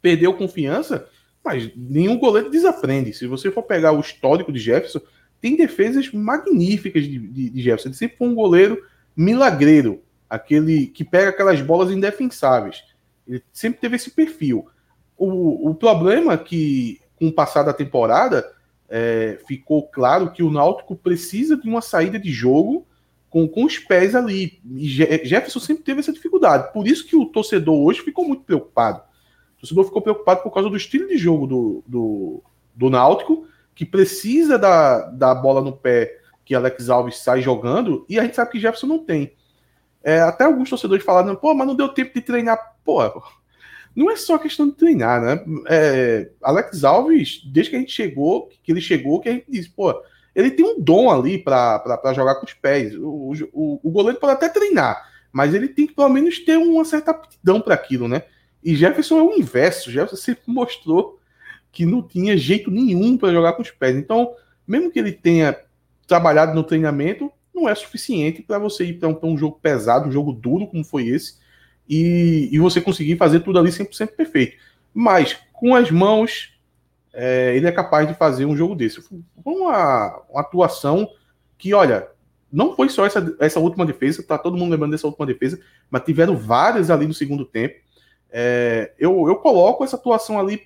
[0.00, 1.08] Perdeu confiança,
[1.44, 3.12] mas nenhum goleiro desaprende.
[3.12, 5.00] Se você for pegar o histórico de Jefferson,
[5.40, 7.88] tem defesas magníficas de, de, de Jefferson.
[7.88, 8.82] Ele sempre foi um goleiro
[9.16, 10.02] milagreiro,
[10.32, 12.82] aquele que pega aquelas bolas indefensáveis.
[13.28, 14.66] Ele sempre teve esse perfil.
[15.14, 18.50] O, o problema é que, com o passar da temporada,
[18.88, 22.86] é, ficou claro que o Náutico precisa de uma saída de jogo
[23.28, 24.58] com, com os pés ali.
[24.74, 26.72] E Jefferson sempre teve essa dificuldade.
[26.72, 29.02] Por isso que o torcedor hoje ficou muito preocupado.
[29.58, 32.42] O torcedor ficou preocupado por causa do estilo de jogo do, do,
[32.74, 38.18] do Náutico, que precisa da, da bola no pé que Alex Alves sai jogando, e
[38.18, 39.34] a gente sabe que Jefferson não tem.
[40.04, 42.76] É, até alguns torcedores falaram, pô, mas não deu tempo de treinar.
[42.84, 43.00] Pô,
[43.94, 45.44] não é só questão de treinar, né?
[45.68, 49.70] É, Alex Alves, desde que a gente chegou, que ele chegou, que a gente disse,
[49.70, 49.94] pô,
[50.34, 52.94] ele tem um dom ali para jogar com os pés.
[52.96, 56.84] O, o, o, goleiro pode até treinar, mas ele tem que pelo menos ter uma
[56.84, 58.22] certa aptidão para aquilo, né?
[58.64, 59.90] E Jefferson é o inverso.
[59.90, 61.18] Jefferson sempre mostrou
[61.70, 63.96] que não tinha jeito nenhum para jogar com os pés.
[63.96, 64.34] Então,
[64.66, 65.56] mesmo que ele tenha
[66.06, 70.12] trabalhado no treinamento, não é suficiente para você ir para um, um jogo pesado, um
[70.12, 71.38] jogo duro como foi esse,
[71.88, 74.56] e, e você conseguir fazer tudo ali 100% perfeito.
[74.94, 76.52] Mas com as mãos,
[77.12, 79.02] é, ele é capaz de fazer um jogo desse.
[79.44, 81.08] Uma, uma atuação
[81.58, 82.08] que, olha,
[82.52, 86.04] não foi só essa, essa última defesa, tá todo mundo lembrando dessa última defesa, mas
[86.04, 87.76] tiveram várias ali no segundo tempo.
[88.30, 90.62] É, eu, eu coloco essa atuação ali,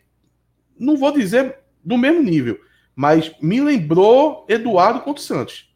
[0.78, 2.58] não vou dizer do mesmo nível,
[2.94, 5.72] mas me lembrou Eduardo contra o Santos.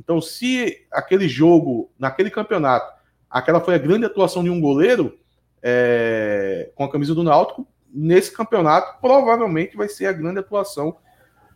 [0.00, 2.90] Então, se aquele jogo, naquele campeonato,
[3.28, 5.18] aquela foi a grande atuação de um goleiro
[5.62, 7.68] é, com a camisa do Náutico.
[7.92, 10.96] Nesse campeonato, provavelmente vai ser a grande atuação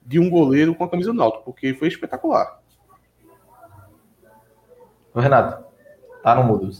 [0.04, 2.60] de um goleiro com a camisa do Náutico, porque foi espetacular.
[5.14, 5.64] Renato,
[6.22, 6.70] tá no mudo.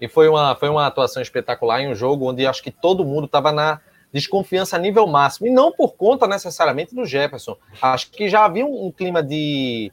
[0.00, 3.24] E foi uma, foi uma atuação espetacular em um jogo onde acho que todo mundo
[3.24, 3.80] estava na
[4.12, 5.46] desconfiança a nível máximo.
[5.46, 7.56] E não por conta necessariamente do Jefferson.
[7.80, 9.92] Acho que já havia um, um clima de,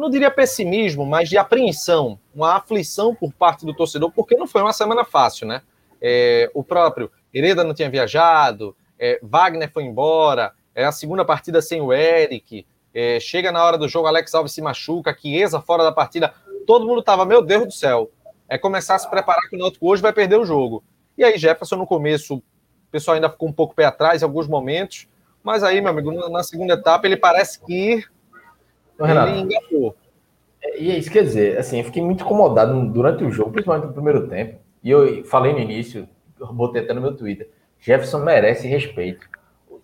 [0.00, 4.62] não diria pessimismo, mas de apreensão, uma aflição por parte do torcedor, porque não foi
[4.62, 5.62] uma semana fácil, né?
[6.00, 11.60] É, o próprio Hereda não tinha viajado, é, Wagner foi embora, é a segunda partida
[11.60, 15.84] sem o Eric, é, chega na hora do jogo, Alex Alves se machuca, Chiesa fora
[15.84, 16.32] da partida,
[16.66, 18.10] todo mundo tava, meu Deus do céu,
[18.48, 20.82] é começar a se preparar que o Náutico hoje vai perder o jogo.
[21.16, 22.42] E aí Jefferson no começo,
[22.90, 25.06] o pessoal ainda ficou um pouco pé atrás em alguns momentos,
[25.44, 28.04] mas aí, meu amigo, na segunda etapa ele parece que
[29.00, 29.96] Renato, ele engatou.
[30.60, 33.86] É, e é isso quer dizer, assim, eu fiquei muito incomodado durante o jogo, principalmente
[33.86, 38.18] no primeiro tempo, e eu falei no início, eu botei até no meu Twitter, Jefferson
[38.18, 39.24] merece respeito.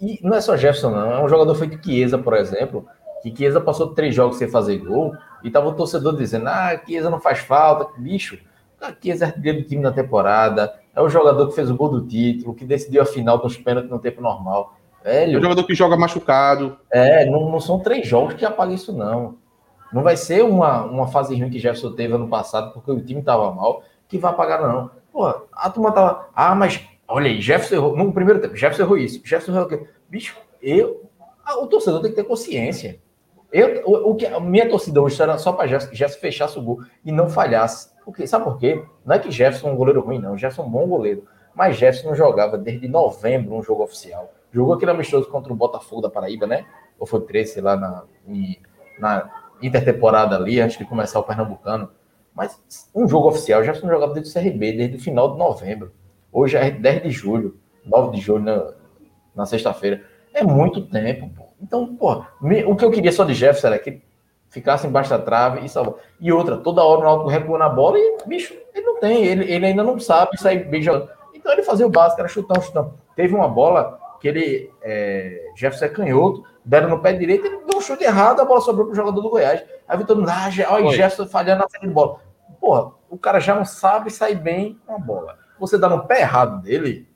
[0.00, 2.86] E não é só Jefferson, não, é um jogador feito Chiesa, por exemplo,
[3.22, 7.08] que Chiesa passou três jogos sem fazer gol, e tava o torcedor dizendo: ah, Chiesa
[7.08, 8.36] não faz falta, bicho.
[9.00, 12.06] Chiesa é artilheiro do time na temporada, é o jogador que fez o gol do
[12.06, 14.74] título, que decidiu a final dos pênaltis no tempo normal.
[15.04, 16.78] Velho, é o jogador que joga machucado.
[16.90, 19.36] É, não, não são três jogos que apaga isso, não.
[19.92, 23.22] Não vai ser uma, uma fase ruim que Jefferson teve ano passado, porque o time
[23.22, 24.90] tava mal, que vai apagar, não.
[25.12, 26.28] Pô, a turma tava.
[26.34, 27.96] Ah, mas olha aí, Jefferson errou.
[27.96, 29.20] No primeiro tempo, Jefferson errou isso.
[29.22, 29.86] Jefferson errou aquilo.
[30.08, 31.08] Bicho, eu.
[31.60, 32.98] O torcedor tem que ter consciência.
[33.52, 36.62] Eu, o, o que a minha torcida hoje era só para Jefferson, Jefferson fechasse o
[36.62, 37.94] gol e não falhasse.
[38.06, 38.84] Porque, sabe por quê?
[39.04, 40.38] Não é que Jefferson é um goleiro ruim, não.
[40.38, 41.24] Jefferson é um bom goleiro.
[41.52, 44.32] Mas Jefferson não jogava desde novembro um jogo oficial.
[44.52, 46.64] Jogou aquele amistoso contra o Botafogo da Paraíba, né?
[47.00, 48.04] Ou foi 13, lá na,
[49.00, 49.28] na
[49.60, 51.90] intertemporada ali, antes de começar o Pernambucano.
[52.32, 55.92] Mas um jogo oficial, Jefferson jogava desde o CRB, desde o final de novembro.
[56.30, 58.72] Hoje é 10 de julho, 9 de julho, na,
[59.34, 60.04] na sexta-feira.
[60.32, 61.46] É muito tempo, pô.
[61.60, 62.24] Então, pô,
[62.66, 64.00] o que eu queria só de Jefferson era que
[64.56, 65.96] ficasse embaixo da trave e salvar.
[66.18, 69.52] E outra, toda hora o Náutico recua na bola e, bicho, ele não tem, ele,
[69.52, 71.10] ele ainda não sabe sair bem jogando.
[71.34, 72.94] Então ele fazia o básico, era chutão, chutão.
[73.14, 77.78] Teve uma bola que ele, é, Jefferson é canhoto, deram no pé direito, ele deu
[77.78, 79.62] um chute errado, a bola sobrou pro jogador do Goiás.
[79.86, 82.20] Aí Vitor, ah, olha, Jefferson falhando na saída de bola.
[82.58, 85.38] Porra, o cara já não sabe sair bem com a bola.
[85.60, 87.06] Você dá no pé errado dele,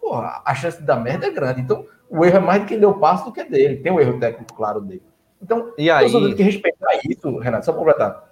[0.00, 1.60] porra, a chance de dar merda é grande.
[1.60, 3.78] Então, o erro é mais de quem deu o passo do que dele.
[3.78, 5.02] Tem um erro técnico claro dele.
[5.42, 6.06] Então, e aí...
[6.06, 8.28] o torcedor tem que respeitar isso, Renato, só para completar.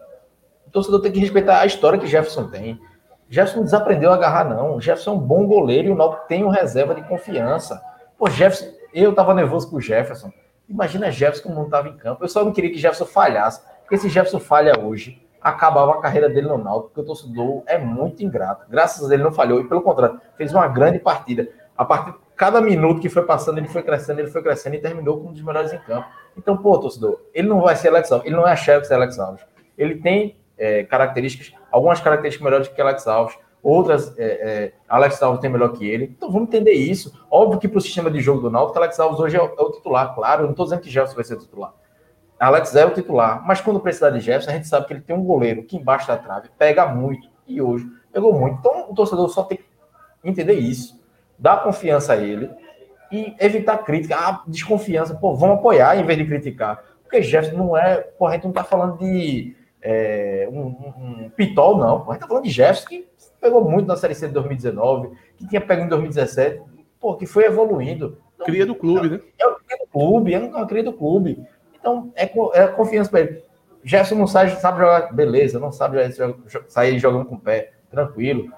[0.66, 2.80] O torcedor tem que respeitar a história que Jefferson tem.
[3.28, 4.80] Jefferson não desaprendeu a agarrar, não.
[4.80, 7.80] Jefferson é um bom goleiro e o Náutico tem um reserva de confiança.
[8.18, 10.32] Pô, Jefferson, eu tava nervoso com o Jefferson.
[10.68, 12.24] Imagina Jefferson como não estava em campo.
[12.24, 16.28] Eu só não queria que Jefferson falhasse, porque se Jefferson falha hoje, acabava a carreira
[16.28, 18.66] dele no Náutico, porque o torcedor é muito ingrato.
[18.68, 21.48] Graças a Deus ele não falhou, e pelo contrário, fez uma grande partida.
[21.76, 24.80] A partir de cada minuto que foi passando, ele foi crescendo, ele foi crescendo e
[24.80, 26.08] terminou como um dos melhores em campo.
[26.36, 29.18] Então, pô, torcedor, ele não vai ser Alex Alves, ele não é chefe de Alex
[29.18, 29.44] Alves.
[29.76, 35.40] Ele tem é, características, algumas características melhores que Alex Alves, outras é, é, Alex Alves
[35.40, 36.04] tem melhor que ele.
[36.16, 37.12] Então vamos entender isso.
[37.30, 39.62] Óbvio que para o sistema de jogo do Náutico, Alex Alves hoje é o, é
[39.62, 40.42] o titular, claro.
[40.42, 41.74] Eu não estou dizendo que Jefferson vai ser o titular.
[42.38, 45.16] Alex é o titular, mas quando precisar de Jefferson, a gente sabe que ele tem
[45.16, 48.58] um goleiro que embaixo da trave pega muito e hoje pegou muito.
[48.58, 49.64] Então o torcedor só tem que
[50.22, 51.00] entender isso,
[51.38, 52.50] dar confiança a ele
[53.10, 55.14] e evitar crítica, ah, desconfiança.
[55.14, 56.82] Pô, vamos apoiar em vez de criticar.
[57.02, 57.96] Porque Jefferson não é.
[57.98, 62.00] Pô, a gente não está falando de é, um, um, um, pitol, não.
[62.00, 63.06] Pô, a gente está falando de Jefferson que
[63.40, 66.62] pegou muito na Série C de 2019, que tinha pego em 2017,
[67.00, 68.18] pô, que foi evoluindo.
[68.34, 69.20] Então, cria do clube, né?
[69.38, 71.46] É o cria do clube, é uma cria do clube.
[71.78, 73.42] Então, é, é confiança para ele.
[73.84, 75.98] Gerson não sabe, sabe jogar, beleza, não sabe
[76.66, 78.52] sair jogando com o pé, tranquilo.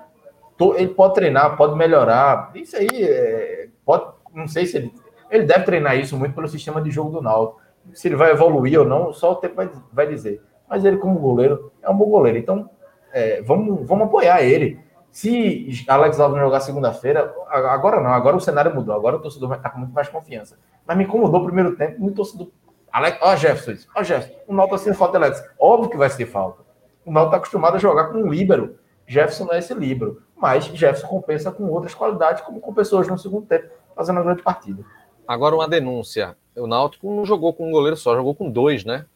[0.77, 2.51] Ele pode treinar, pode melhorar.
[2.55, 4.95] Isso aí, é, pode, não sei se ele.
[5.31, 7.61] Ele deve treinar isso muito pelo sistema de jogo do Náutico.
[7.93, 10.43] Se ele vai evoluir ou não, só o tempo vai, vai dizer.
[10.69, 12.39] Mas ele, como goleiro, é um bom goleiro.
[12.39, 12.71] Então,
[13.13, 14.81] é, vamos, vamos apoiar ele.
[15.11, 19.49] Se Alex Alves não jogar segunda-feira, agora não, agora o cenário mudou, agora o torcedor
[19.49, 20.59] vai estar com muito mais confiança.
[20.87, 22.49] Mas me incomodou o primeiro tempo, muito torcedor.
[22.93, 25.43] Alex, ó, Jefferson, ó, Jefferson, o Náutico tá sem falta Alex.
[25.59, 26.63] Óbvio que vai ser falta.
[27.05, 28.77] O Náutico está acostumado a jogar com um líbero.
[29.07, 30.23] Jefferson não é esse líbero.
[30.37, 33.69] Mas Jefferson compensa com outras qualidades, como compensou hoje no segundo tempo,
[33.99, 34.85] fazendo uma grande partida.
[35.27, 36.37] Agora uma denúncia.
[36.57, 39.07] O Náutico não jogou com um goleiro só, jogou com dois, né?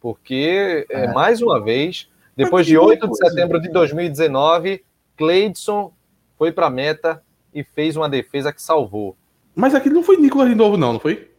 [0.00, 1.04] Porque, é.
[1.04, 4.84] É, mais uma vez, depois de 8 de setembro de 2019,
[5.16, 5.92] Cleidson
[6.36, 7.22] foi para a meta
[7.54, 9.16] e fez uma defesa que salvou.
[9.54, 11.30] Mas aqui não foi Nicolas de novo, não, não foi?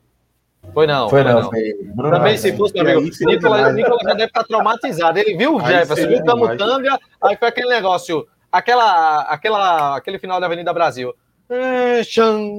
[0.74, 1.10] Foi não.
[1.10, 1.50] Foi, não.
[1.50, 1.74] Foi
[2.10, 5.20] Também se fosse, meu amigo, Nicolas, Nicolas já deve estar traumatizado.
[5.20, 10.40] Ele viu o Jefferson, viu o Camutanga, aí foi aquele negócio, aquela, aquela, aquele final
[10.40, 11.14] da Avenida Brasil.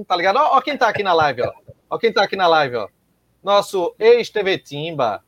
[0.07, 0.37] Tá ligado?
[0.37, 1.53] Ó, ó quem tá aqui na live, ó.
[1.89, 2.89] Ó quem tá aqui na live, ó.
[3.43, 5.23] Nosso ex-TV Timba,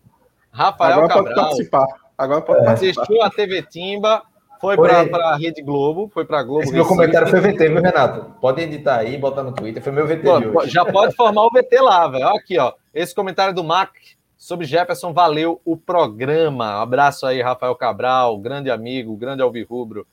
[0.50, 1.34] Rafael Agora Cabral.
[1.34, 1.86] Pode participar.
[2.16, 2.68] Agora pode é.
[2.68, 4.22] Assistiu a TV Timba,
[4.60, 6.62] Foi para a Rede Globo, foi para Globo.
[6.62, 8.34] Esse meu comentário foi VT, viu, Renato?
[8.40, 11.80] Pode editar aí, botar no Twitter, foi meu VT Pô, Já pode formar o VT
[11.80, 12.28] lá, velho.
[12.28, 12.72] Aqui, ó.
[12.94, 13.90] Esse comentário do Mac
[14.36, 16.78] sobre Jefferson valeu o programa.
[16.78, 20.06] Um abraço aí, Rafael Cabral, grande amigo, grande alvirrubro.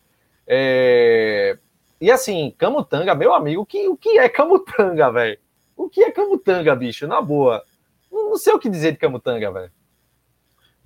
[0.48, 1.58] É...
[2.00, 5.38] E assim, Camutanga, meu amigo, que, o que é Camutanga, velho?
[5.76, 7.08] O que é Camutanga, bicho?
[7.08, 7.64] Na boa.
[8.12, 9.72] Não, não sei o que dizer de Camutanga, velho.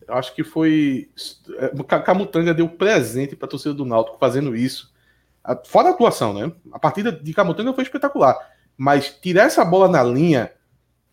[0.07, 1.09] Acho que foi.
[1.57, 4.91] É, Camutanga deu presente para torcida do Náutico fazendo isso.
[5.65, 6.51] Fora a atuação, né?
[6.71, 8.37] A partida de Camutanga foi espetacular.
[8.77, 10.51] Mas tirar essa bola na linha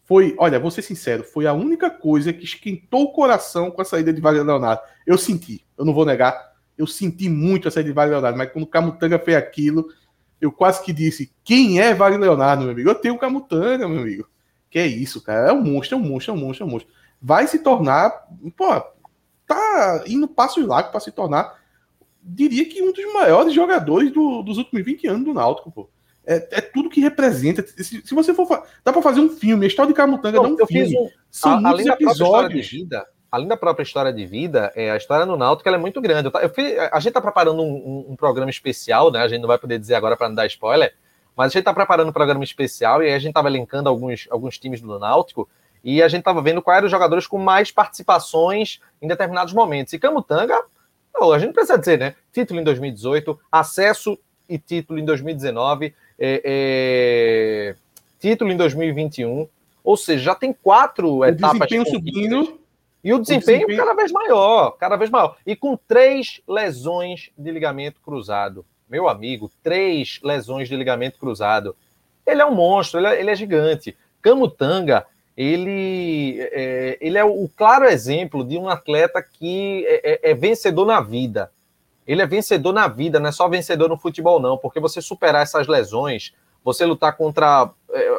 [0.04, 3.84] foi, olha, vou ser sincero, foi a única coisa que esquentou o coração com a
[3.84, 4.82] saída de Wagner Leonardo.
[5.06, 6.49] Eu senti, eu não vou negar,
[6.80, 9.88] eu senti muito a saída de Wagner Leonardo, mas quando o Camutanga fez aquilo,
[10.40, 12.88] eu quase que disse: quem é Wagner Leonardo, meu amigo?
[12.88, 14.28] Eu tenho o Camutanga, meu amigo.
[14.68, 15.50] Que é isso, cara?
[15.50, 18.10] É um monstro, é um monstro, é um monstro, é um monstro vai se tornar,
[18.56, 18.80] pô,
[19.46, 21.60] tá indo passos largos para se tornar,
[22.22, 25.90] diria que um dos maiores jogadores do, dos últimos 20 anos do Náutico, pô.
[26.24, 27.66] É, é tudo que representa.
[27.66, 28.46] Se, se você for.
[28.84, 29.64] Dá para fazer um filme.
[29.64, 30.96] A história de Camutanga dá um filme.
[30.96, 32.66] Um, São a, além episódios.
[32.66, 36.00] Da vida, além da própria história de vida, é, a história no Náutico é muito
[36.00, 36.30] grande.
[36.32, 39.20] Eu, eu a gente está preparando um, um, programa especial, né?
[39.20, 40.94] A gente não vai poder dizer agora para não dar spoiler,
[41.36, 44.58] mas a gente está preparando um programa especial e a gente estava elencando alguns, alguns
[44.58, 45.48] times do Náutico
[45.82, 49.92] e a gente estava vendo quais eram os jogadores com mais participações em determinados momentos.
[49.92, 50.62] E Camutanga,
[51.14, 52.14] não, a gente precisa dizer, né?
[52.32, 54.18] Título em 2018, acesso
[54.48, 57.74] e título em 2019, é, é,
[58.18, 59.48] título em 2021.
[59.82, 61.68] Ou seja, já tem quatro o etapas.
[61.68, 62.59] Desempenho subindo.
[63.02, 65.36] E o desempenho, o desempenho cada vez maior, cada vez maior.
[65.46, 68.64] E com três lesões de ligamento cruzado.
[68.88, 71.74] Meu amigo, três lesões de ligamento cruzado.
[72.26, 73.96] Ele é um monstro, ele é, ele é gigante.
[74.20, 75.06] Camutanga
[75.42, 80.84] ele é, ele é o claro exemplo de um atleta que é, é, é, vencedor
[80.84, 81.50] na vida.
[82.06, 85.42] Ele é vencedor na vida, não é só vencedor no futebol, não, porque você superar
[85.42, 87.70] essas lesões, você lutar contra é,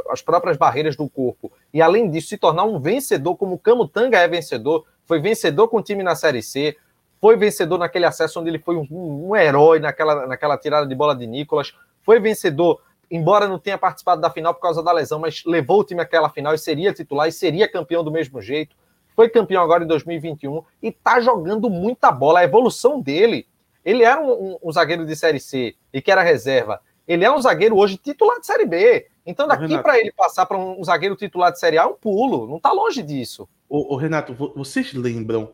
[0.09, 4.17] as próprias barreiras do corpo e, além disso, se tornar um vencedor, como o Camutanga
[4.17, 6.77] é vencedor, foi vencedor com o time na Série C,
[7.19, 11.15] foi vencedor naquele acesso onde ele foi um, um herói naquela, naquela tirada de bola
[11.15, 15.43] de Nicolas, foi vencedor embora não tenha participado da final por causa da lesão, mas
[15.45, 18.73] levou o time àquela final e seria titular e seria campeão do mesmo jeito.
[19.13, 22.39] Foi campeão agora em 2021 e tá jogando muita bola.
[22.39, 23.45] A evolução dele,
[23.83, 26.79] ele era um, um, um zagueiro de Série C e que era reserva.
[27.11, 29.05] Ele é um zagueiro hoje titular de Série B.
[29.25, 32.47] Então, daqui para ele passar para um zagueiro titular de Série A é um pulo.
[32.47, 33.49] Não está longe disso.
[33.67, 35.51] Ô, ô, Renato, vocês lembram?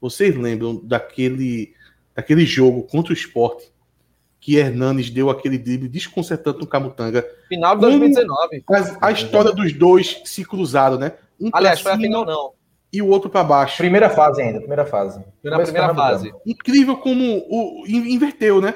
[0.00, 1.74] Vocês lembram daquele,
[2.14, 3.70] daquele jogo contra o esporte
[4.40, 7.26] que Hernanes deu aquele drible desconcertante no Camutanga.
[7.46, 8.64] Final de 2019.
[8.98, 11.12] A, a história dos dois se cruzaram, né?
[11.38, 12.52] Um Aliás, foi a final não.
[12.90, 13.76] E o outro para baixo.
[13.76, 15.22] Primeira fase ainda, primeira fase.
[15.44, 16.32] Na primeira fase.
[16.46, 18.74] Incrível como o, inverteu, né?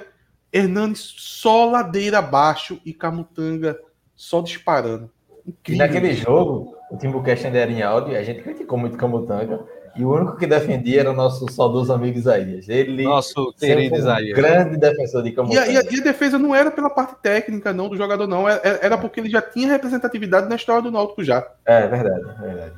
[0.53, 3.79] Hernanes só ladeira abaixo e Camutanga
[4.17, 5.11] só disparando.
[5.47, 5.75] Incrível.
[5.75, 9.61] E naquele jogo, o Timbucast ainda era em áudio, a gente criticou muito Camutanga.
[9.97, 12.69] E o único que defendia era o nosso saudoso amigo Isaías.
[12.69, 14.37] Ele nosso querido um Isaías.
[14.37, 15.67] grande defensor de Camutanga.
[15.67, 18.27] E a, e, a, e a, defesa não era pela parte técnica, não, do jogador,
[18.27, 18.49] não.
[18.49, 21.47] Era, é, é, era porque ele já tinha representatividade na história do Náutico já.
[21.65, 22.75] É, verdade, é verdade.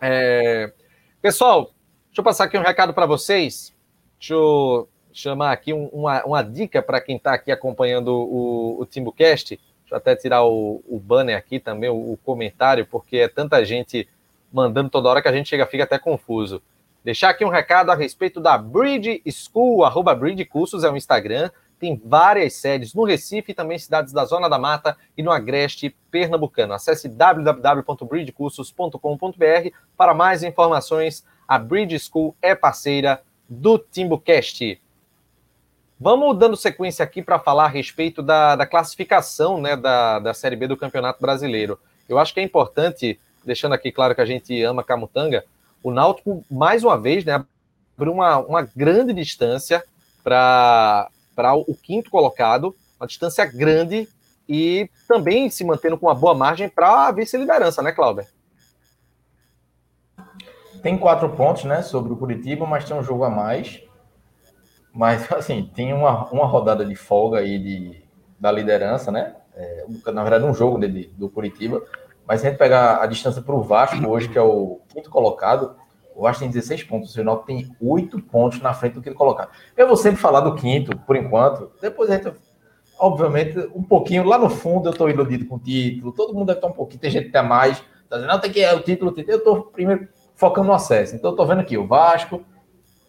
[0.00, 0.72] É...
[1.22, 1.72] Pessoal,
[2.08, 3.72] deixa eu passar aqui um recado para vocês.
[4.18, 9.56] Deixa eu chamar aqui uma, uma dica para quem está aqui acompanhando o, o Timbucast.
[9.56, 13.64] Deixa eu até tirar o, o banner aqui também, o, o comentário, porque é tanta
[13.64, 14.08] gente
[14.52, 16.60] mandando toda hora que a gente chega, fica até confuso.
[17.04, 21.50] Deixar aqui um recado a respeito da Bridge School, arroba Bridge Cursos é o Instagram.
[21.78, 25.94] Tem várias sedes no Recife e também cidades da Zona da Mata e no Agreste
[26.10, 26.72] Pernambucano.
[26.72, 31.24] Acesse www.bridgecursos.com.br para mais informações.
[31.46, 34.80] A Bridge School é parceira do Timbucast.
[35.98, 40.56] Vamos dando sequência aqui para falar a respeito da, da classificação né, da, da Série
[40.56, 41.78] B do Campeonato Brasileiro.
[42.08, 45.44] Eu acho que é importante deixando aqui claro que a gente ama Camutanga,
[45.82, 47.44] o Náutico, mais uma vez, né,
[47.96, 49.84] abriu uma, uma grande distância
[50.22, 51.08] para
[51.54, 54.08] o quinto colocado, uma distância grande
[54.48, 58.26] e também se mantendo com uma boa margem para a vice-liderança, né, Cláudio?
[60.82, 63.83] Tem quatro pontos, né, sobre o Curitiba, mas tem um jogo a mais.
[64.94, 68.04] Mas, assim, tem uma, uma rodada de folga aí de,
[68.38, 69.34] da liderança, né?
[69.56, 71.82] É, na verdade, um jogo de, do Curitiba.
[72.26, 75.10] Mas se a gente pegar a distância para o Vasco hoje, que é o quinto
[75.10, 75.76] colocado,
[76.14, 79.50] o Vasco tem 16 pontos, o Náutico tem 8 pontos na frente do quinto colocado.
[79.76, 81.70] Eu vou sempre falar do quinto, por enquanto.
[81.80, 82.32] Depois a gente,
[82.98, 86.12] obviamente, um pouquinho lá no fundo eu estou iludido com o título.
[86.12, 87.78] Todo mundo deve estar um pouquinho, tem gente que tem mais.
[88.08, 89.34] Tá dizendo, não, tem que é o título, o título.
[89.34, 91.14] Eu estou primeiro focando no acesso.
[91.14, 92.42] Então eu estou vendo aqui o Vasco,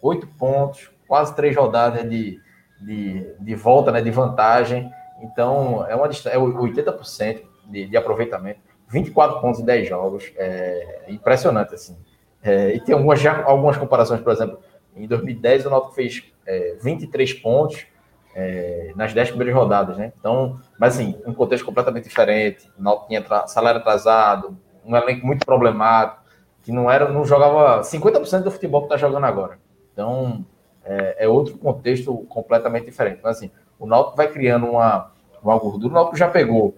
[0.02, 2.40] 8 pontos, quase três rodadas de,
[2.80, 4.90] de, de volta, né, de vantagem.
[5.22, 11.74] Então, é, uma, é 80% de, de aproveitamento, 24 pontos em 10 jogos, é impressionante,
[11.74, 11.96] assim.
[12.42, 14.60] É, e tem algumas, já, algumas comparações, por exemplo,
[14.94, 17.86] em 2010 o Náutico fez é, 23 pontos
[18.34, 20.12] é, nas 10 primeiras rodadas, né?
[20.18, 25.44] Então, mas assim, um contexto completamente diferente, o Náutico tinha salário atrasado, um elenco muito
[25.44, 26.22] problemático,
[26.62, 29.58] que não era, não jogava 50% do futebol que está jogando agora.
[29.92, 30.44] Então,
[30.86, 33.20] é, é, outro contexto completamente diferente.
[33.22, 35.10] Mas assim, o Náutico vai criando uma,
[35.42, 35.92] uma gordura.
[35.92, 36.76] O Náutico já pegou,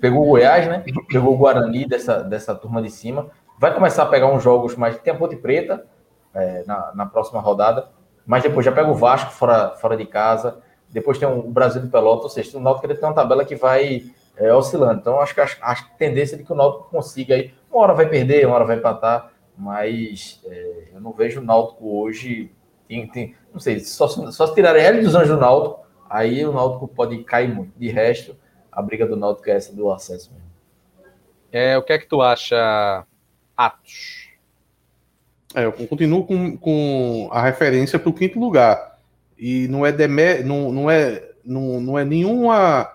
[0.00, 0.84] pegou o Goiás, né?
[1.08, 3.28] Pegou o Guarani dessa, dessa turma de cima.
[3.58, 4.98] Vai começar a pegar uns jogos mais.
[4.98, 5.86] Tem a Ponte Preta
[6.34, 7.88] é, na, na próxima rodada,
[8.26, 10.58] mas depois já pega o Vasco fora, fora de casa.
[10.90, 14.02] Depois tem o Brasil do Pelotas, ou seja, o Náutico tem uma tabela que vai
[14.36, 15.00] é, oscilando.
[15.00, 17.54] Então, acho que a, a tendência é de que o Náutico consiga aí.
[17.70, 19.31] Uma hora vai perder, uma hora vai empatar
[19.62, 22.50] mas é, eu não vejo o Náutico hoje.
[22.88, 26.52] Tem, tem, não sei, só, só se tirarem ele dos anjos do Náutico, aí o
[26.52, 27.72] Náutico pode cair muito.
[27.78, 28.36] De resto,
[28.72, 30.50] a briga do Náutico é essa do acesso mesmo.
[31.52, 33.06] É, o que é que tu acha,
[33.56, 34.30] Atos?
[35.54, 38.98] É, eu continuo com, com a referência para o quinto lugar.
[39.38, 42.90] E não é, demer, não, não é, não, não é nenhuma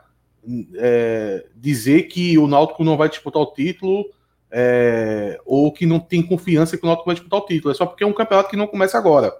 [0.76, 4.06] é, dizer que o Náutico não vai disputar o título
[4.52, 7.72] é, ou que não tem confiança que o Náutico vai disputar o título.
[7.72, 9.34] É só porque é um campeonato que não começa agora.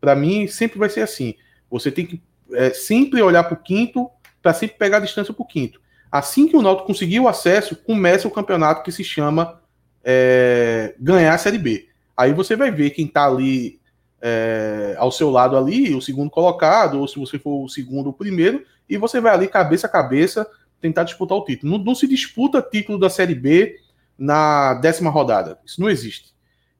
[0.00, 1.34] Para mim, sempre vai ser assim.
[1.70, 4.10] Você tem que é, sempre olhar para o quinto
[4.42, 5.80] para sempre pegar a distância para o quinto.
[6.10, 9.60] Assim que o Náutico conseguir o acesso, começa o campeonato que se chama
[10.04, 11.88] é, ganhar a Série B.
[12.16, 13.80] Aí você vai ver quem está ali
[14.20, 18.12] é, ao seu lado ali, o segundo colocado, ou se você for o segundo, o
[18.12, 20.46] primeiro, e você vai ali cabeça a cabeça
[20.80, 21.78] tentar disputar o título.
[21.78, 23.78] Não, não se disputa título da Série B
[24.18, 25.58] na décima rodada.
[25.64, 26.34] Isso não existe.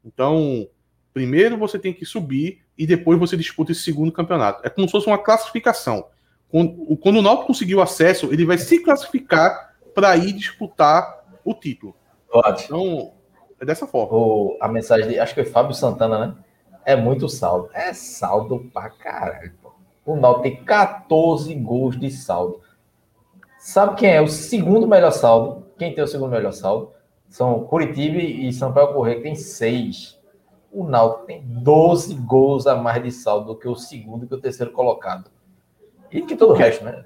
[0.05, 0.68] Então,
[1.12, 4.66] primeiro você tem que subir e depois você disputa esse segundo campeonato.
[4.66, 6.07] É como se fosse uma classificação.
[6.49, 11.97] Quando, quando o Náutico conseguiu acesso, ele vai se classificar para ir disputar o título.
[12.30, 12.64] Pode.
[12.64, 13.12] Então,
[13.61, 14.16] é dessa forma.
[14.16, 16.35] O, a mensagem de, acho que foi Fábio Santana, né?
[16.85, 17.70] É muito saldo.
[17.72, 19.53] É saldo pra caralho.
[19.62, 19.72] Pô.
[20.05, 22.61] O Náutico tem 14 gols de saldo.
[23.59, 25.66] Sabe quem é o segundo melhor saldo?
[25.78, 26.93] Quem tem o segundo melhor saldo?
[27.33, 30.20] São Curitiba e Sampaio Correia, que tem seis.
[30.70, 34.35] O Náutico tem 12 gols a mais de saldo do que o segundo e que
[34.35, 35.30] o terceiro colocado.
[36.11, 37.03] E que todo o resto, né?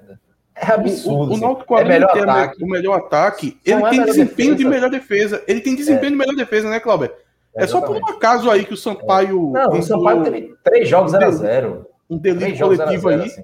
[0.53, 1.31] É absurdo.
[1.31, 2.61] O, o, o Náutico, é melhor ataque.
[2.61, 4.55] o melhor ataque, ele tem é desempenho defesa.
[4.57, 5.43] de melhor defesa.
[5.47, 6.09] Ele tem desempenho é.
[6.09, 7.09] de melhor defesa, né, Cláudio?
[7.55, 9.51] É, é só por um acaso aí que o Sampaio.
[9.51, 13.21] Não, o Sampaio teve três jogos 0 a 0 Um delírio coletivo aí.
[13.21, 13.43] Assim.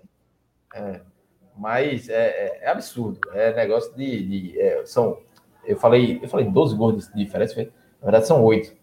[0.75, 0.99] É.
[1.57, 3.21] Mas é, é, é, absurdo.
[3.33, 4.27] É negócio de.
[4.27, 5.19] de é, são
[5.65, 7.65] eu falei, eu falei 12 gols de diferença, na
[8.03, 8.73] verdade são 8.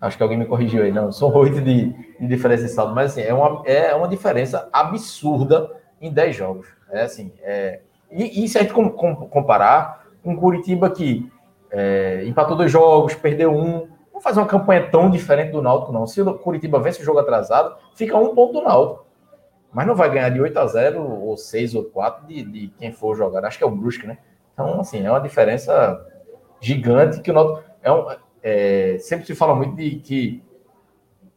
[0.00, 1.90] Acho que alguém me corrigiu aí, não, são 8 de,
[2.20, 6.68] de diferença de saldo, mas assim, é uma, é uma diferença absurda em 10 jogos.
[6.90, 7.80] É assim, é,
[8.10, 11.30] e, e se a gente com, com, comparar com Curitiba que
[11.70, 16.06] é, empatou dois jogos, perdeu um, não faz uma campanha tão diferente do Náutico, não.
[16.06, 19.06] Se o Curitiba vence o jogo atrasado, fica um ponto do Náutico.
[19.72, 22.90] Mas não vai ganhar de 8 a 0 ou 6 ou 4 de, de quem
[22.90, 23.44] for jogar.
[23.44, 24.18] Acho que é o Brusque, né?
[24.58, 26.04] Então, assim, é uma diferença
[26.60, 27.62] gigante que o Náutico...
[27.80, 28.08] É um,
[28.42, 30.42] é, sempre se fala muito de que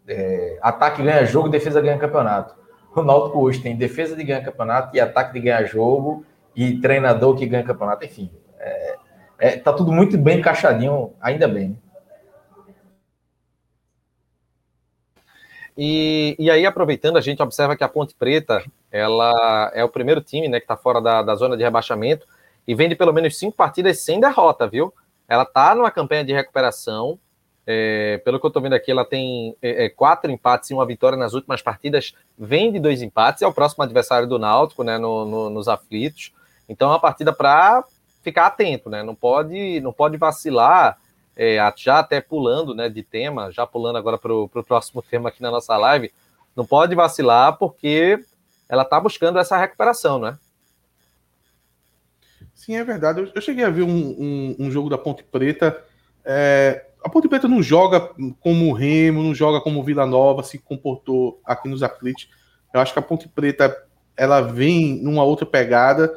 [0.08, 2.56] é, ataque ganha jogo, defesa ganha campeonato.
[2.96, 7.36] O Náutico hoje tem defesa de ganhar campeonato e ataque de ganhar jogo e treinador
[7.36, 8.32] que ganha campeonato, enfim.
[8.58, 8.96] É,
[9.38, 11.80] é, tá tudo muito bem encaixadinho, ainda bem.
[15.78, 20.22] E, e aí, aproveitando, a gente observa que a Ponte Preta ela é o primeiro
[20.22, 22.26] time né, que está fora da, da zona de rebaixamento
[22.68, 24.94] e vem de pelo menos cinco partidas sem derrota, viu?
[25.28, 27.18] Ela tá numa campanha de recuperação.
[27.66, 30.86] É, pelo que eu tô vendo aqui, ela tem é, é, quatro empates e uma
[30.86, 32.14] vitória nas últimas partidas.
[32.38, 34.98] Vem de dois empates, é o próximo adversário do Náutico, né?
[34.98, 36.34] No, no, nos aflitos.
[36.68, 37.84] Então é uma partida para
[38.22, 39.04] ficar atento, né?
[39.04, 40.98] Não pode, não pode vacilar.
[41.36, 45.42] É, já até pulando né, de tema, já pulando agora para o próximo tema aqui
[45.42, 46.12] na nossa live,
[46.56, 48.20] não pode vacilar porque
[48.68, 50.38] ela está buscando essa recuperação, né?
[52.62, 53.20] Sim, é verdade.
[53.20, 55.84] Eu, eu cheguei a ver um, um, um, jogo da Ponte Preta.
[56.24, 60.44] É, a Ponte Preta não joga como o Remo, não joga como o Vila Nova
[60.44, 62.30] se comportou aqui nos aflitos.
[62.72, 63.76] Eu acho que a Ponte Preta
[64.16, 66.14] ela vem numa outra pegada.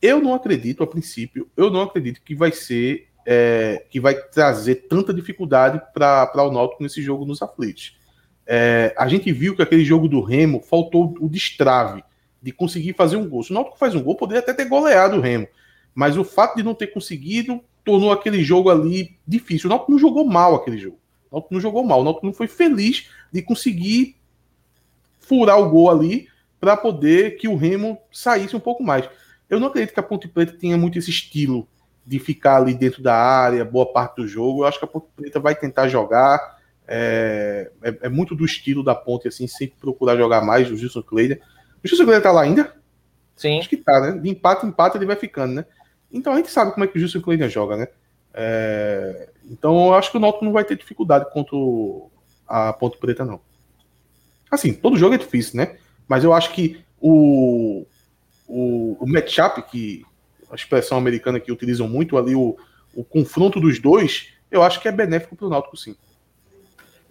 [0.00, 4.86] Eu não acredito, a princípio, eu não acredito que vai ser é, que vai trazer
[4.88, 7.98] tanta dificuldade para o Náutico nesse jogo nos aflitos.
[8.46, 12.04] É, a gente viu que aquele jogo do Remo faltou o destrave
[12.40, 13.42] de conseguir fazer um gol.
[13.42, 15.48] Se o Náutico faz um gol, poderia até ter goleado o Remo.
[15.94, 19.68] Mas o fato de não ter conseguido tornou aquele jogo ali difícil.
[19.68, 20.98] O Náutico não jogou mal aquele jogo.
[21.30, 22.00] O Náutico não jogou mal.
[22.00, 24.16] O Náutico não foi feliz de conseguir
[25.18, 26.28] furar o gol ali
[26.60, 29.08] para poder que o Remo saísse um pouco mais.
[29.50, 31.68] Eu não acredito que a Ponte Preta tenha muito esse estilo
[32.06, 34.62] de ficar ali dentro da área, boa parte do jogo.
[34.62, 36.60] Eu acho que a Ponte Preta vai tentar jogar.
[36.86, 40.70] É, é, é muito do estilo da Ponte, assim, sempre procurar jogar mais.
[40.70, 41.40] O Gilson Kleider.
[41.82, 42.74] O Gilson Kleider tá lá ainda?
[43.34, 43.58] Sim.
[43.58, 44.18] Acho que tá, né?
[44.20, 45.64] De empate em empate ele vai ficando, né?
[46.12, 47.88] Então a gente sabe como é que o Gilson Kleider joga, né?
[48.34, 51.56] É, então eu acho que o Náutico não vai ter dificuldade contra
[52.46, 53.40] a Ponte Preta, não.
[54.50, 55.76] Assim, todo jogo é difícil, né?
[56.06, 57.86] Mas eu acho que o,
[58.46, 60.04] o, o matchup, que
[60.50, 62.56] a expressão americana que utilizam muito ali, o,
[62.94, 65.96] o confronto dos dois, eu acho que é benéfico para o Náutico, sim.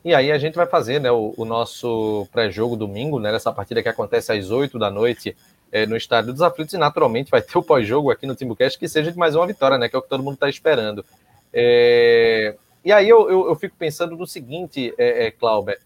[0.04, 3.84] E aí a gente vai fazer né, o, o nosso pré-jogo domingo, né, nessa partida
[3.84, 5.36] que acontece às 8 da noite
[5.72, 8.88] é, no Estádio dos Aflitos, e naturalmente vai ter o pós-jogo aqui no Timbucast, que
[8.88, 11.06] seja de mais uma vitória, né, que é o que todo mundo está esperando.
[11.54, 12.56] É...
[12.84, 15.80] E aí eu, eu, eu, fico pensando no seguinte, é, é, Clauber,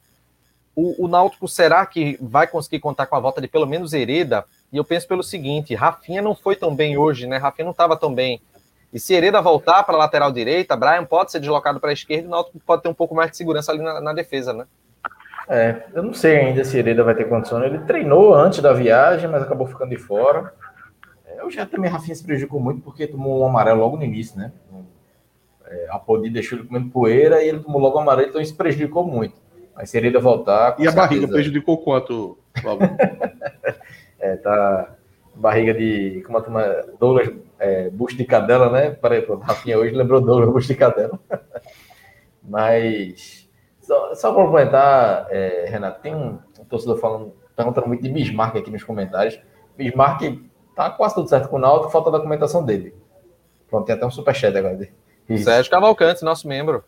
[0.74, 4.46] o, o Náutico será que vai conseguir contar com a volta de pelo menos Hereda?
[4.72, 7.38] E eu penso pelo seguinte, Rafinha não foi tão bem hoje, né?
[7.38, 8.42] Rafinha não estava tão bem.
[8.94, 12.24] E se Hereda voltar para a lateral direita, Brian pode ser deslocado para a esquerda
[12.24, 14.66] e o Náutico pode ter um pouco mais de segurança ali na, na defesa, né?
[15.48, 17.64] É, eu não sei ainda se Hereda vai ter condição.
[17.64, 20.54] Ele treinou antes da viagem, mas acabou ficando de fora.
[21.26, 24.38] É, eu já também, Rafinha se prejudicou muito porque tomou um amarelo logo no início,
[24.38, 24.52] né?
[25.68, 28.56] É, a Podi deixou ele comendo poeira e ele tomou logo o amarelo, então isso
[28.56, 29.36] prejudicou muito.
[29.76, 30.70] Mas se Hereda voltar.
[30.80, 30.96] E a certeza...
[30.96, 32.38] barriga prejudicou quanto,
[34.20, 34.96] É, tá.
[35.36, 36.24] Barriga de.
[36.26, 36.64] Como a turma.
[37.00, 37.30] Douglas
[37.60, 38.92] é, bucho de cadela, né?
[38.92, 41.20] Peraí, Rafinha hoje lembrou Douglas bucho de cadela.
[42.42, 43.45] Mas
[43.86, 48.58] só, só para complementar, é, Renato, tem um, um torcedor falando, perguntando muito de Bismarck
[48.58, 49.40] aqui nos comentários.
[49.78, 50.42] Bismarck
[50.76, 52.96] tá quase tudo certo com o Náutico, falta a documentação dele.
[53.70, 54.94] Pronto, tem até um superchat agora dele.
[55.38, 56.84] Sérgio Cavalcante, nosso membro.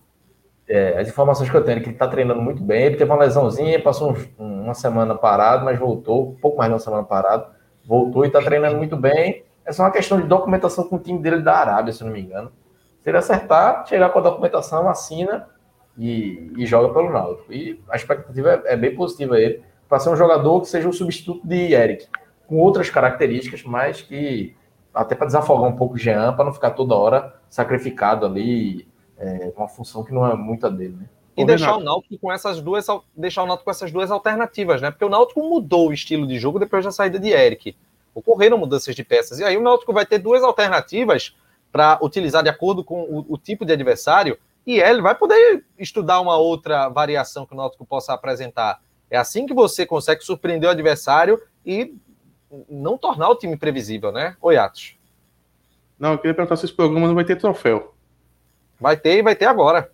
[0.68, 2.86] É, as informações que eu tenho é que ele está treinando muito bem.
[2.86, 6.74] Ele teve uma lesãozinha, passou um, uma semana parado, mas voltou, um pouco mais de
[6.74, 7.46] uma semana parado,
[7.86, 9.44] voltou e está treinando muito bem.
[9.66, 12.22] É só uma questão de documentação com o time dele da Arábia, se não me
[12.22, 12.52] engano.
[13.02, 15.48] Se ele acertar, chegar com a documentação, assina
[15.98, 17.52] e, e joga pelo Náutico.
[17.52, 20.94] E a expectativa é, é bem positiva ele, para ser um jogador que seja o
[20.94, 22.08] substituto de Eric,
[22.48, 24.56] com outras características, mas que
[24.94, 28.88] até para desafogar um pouco o Jean, para não ficar toda hora sacrificado ali,
[29.18, 31.10] é, uma função que não é muita dele, né?
[31.36, 34.90] E deixar o Náutico com essas duas, deixar o Náutico com essas duas alternativas, né?
[34.90, 37.76] Porque o Náutico mudou o estilo de jogo depois da saída de Eric.
[38.16, 39.38] Ocorreram mudanças de peças.
[39.38, 41.36] E aí o Náutico vai ter duas alternativas
[41.72, 44.36] para utilizar de acordo com o, o, tipo de adversário
[44.68, 48.82] e ele vai poder estudar uma outra variação que o Náutico possa apresentar.
[49.10, 51.96] É assim que você consegue surpreender o adversário e
[52.70, 54.36] não tornar o time previsível, né?
[54.42, 54.98] Oi, Atos.
[55.98, 57.96] Não, eu queria perguntar se esse programa não vai ter troféu.
[58.78, 59.90] Vai ter e vai ter agora.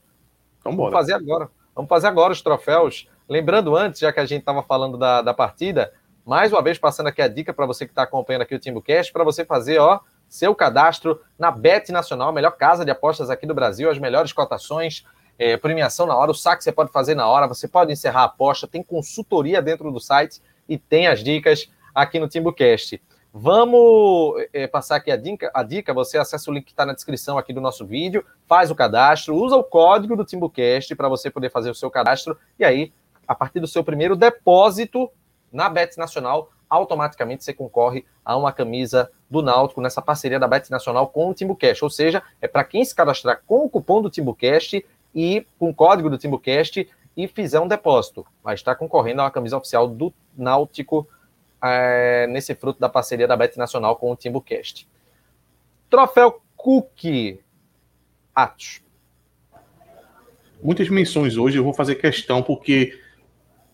[0.59, 0.89] Então bora.
[0.89, 1.51] Vamos fazer agora.
[1.75, 3.07] Vamos fazer agora os troféus.
[3.29, 5.93] Lembrando antes, já que a gente estava falando da, da partida,
[6.25, 9.13] mais uma vez passando aqui a dica para você que está acompanhando aqui o Timbucast,
[9.13, 9.99] para você fazer, ó,
[10.33, 14.33] seu cadastro na Bet Nacional, a melhor casa de apostas aqui do Brasil, as melhores
[14.33, 15.05] cotações,
[15.37, 18.23] é, premiação na hora, o saque você pode fazer na hora, você pode encerrar a
[18.23, 22.99] aposta, tem consultoria dentro do site e tem as dicas aqui no TimbuCast.
[23.31, 26.93] Vamos é, passar aqui a dica, a dica, você acessa o link que está na
[26.93, 31.29] descrição aqui do nosso vídeo, faz o cadastro, usa o código do TimbuCast para você
[31.29, 32.91] poder fazer o seu cadastro, e aí,
[33.27, 35.11] a partir do seu primeiro depósito
[35.51, 40.71] na Bet Nacional, automaticamente você concorre a uma camisa do Náutico nessa parceria da Bet
[40.71, 41.83] Nacional com o Timbucast.
[41.83, 45.73] Ou seja, é para quem se cadastrar com o cupom do Timbucast e com o
[45.73, 48.25] código do Timbucast e fizer um depósito.
[48.43, 51.07] Vai estar concorrendo a uma camisa oficial do Náutico
[51.63, 54.87] é, nesse fruto da parceria da Bet Nacional com o Timbucast.
[55.89, 57.39] Troféu Cook.
[58.33, 58.81] Atos.
[60.61, 62.99] Muitas menções hoje, eu vou fazer questão, porque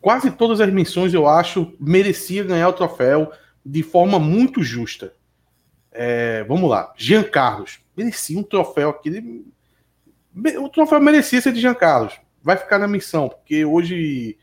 [0.02, 3.32] quase todas as menções eu acho merecia ganhar o troféu
[3.66, 5.14] de forma muito justa.
[5.92, 9.44] É, vamos lá, Jean Carlos merecia um troféu aqui.
[10.60, 12.14] O troféu merecia ser de Jean Carlos.
[12.42, 14.38] Vai ficar na missão, porque hoje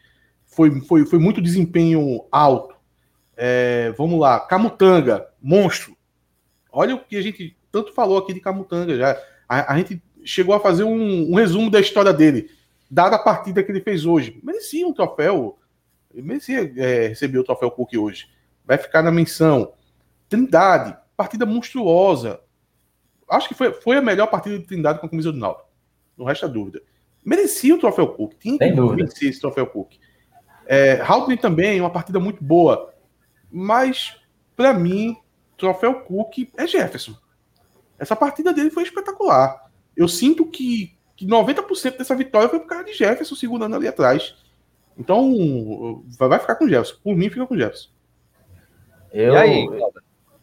[0.44, 2.76] foi, foi, foi muito desempenho alto.
[3.36, 5.96] É, vamos lá, Camutanga, monstro.
[6.70, 9.18] Olha o que a gente tanto falou aqui de Camutanga já.
[9.48, 12.50] A, a gente chegou a fazer um, um resumo da história dele
[12.90, 14.40] dada a partida que ele fez hoje.
[14.42, 15.58] Merecia um troféu,
[16.14, 18.28] merecia é, receber o troféu Cook hoje.
[18.64, 19.72] Vai ficar na menção.
[20.28, 22.40] Trindade, partida monstruosa.
[23.28, 25.68] Acho que foi, foi a melhor partida de Trindade com a camisa do Náutico.
[26.16, 26.80] Não resta dúvida.
[27.24, 28.34] Merecia o troféu Cook.
[28.38, 29.94] Tinha que merecer esse troféu Cook.
[30.66, 31.02] É,
[31.40, 32.92] também, uma partida muito boa.
[33.50, 34.16] Mas,
[34.54, 35.16] para mim,
[35.56, 37.16] troféu Cook é Jefferson.
[37.98, 39.70] Essa partida dele foi espetacular.
[39.96, 44.34] Eu sinto que que 90% dessa vitória foi por causa de Jefferson segurando ali atrás.
[44.98, 46.96] Então, vai ficar com o Jefferson.
[47.02, 47.88] Por mim, fica com o Jefferson.
[49.12, 49.68] Eu, e aí,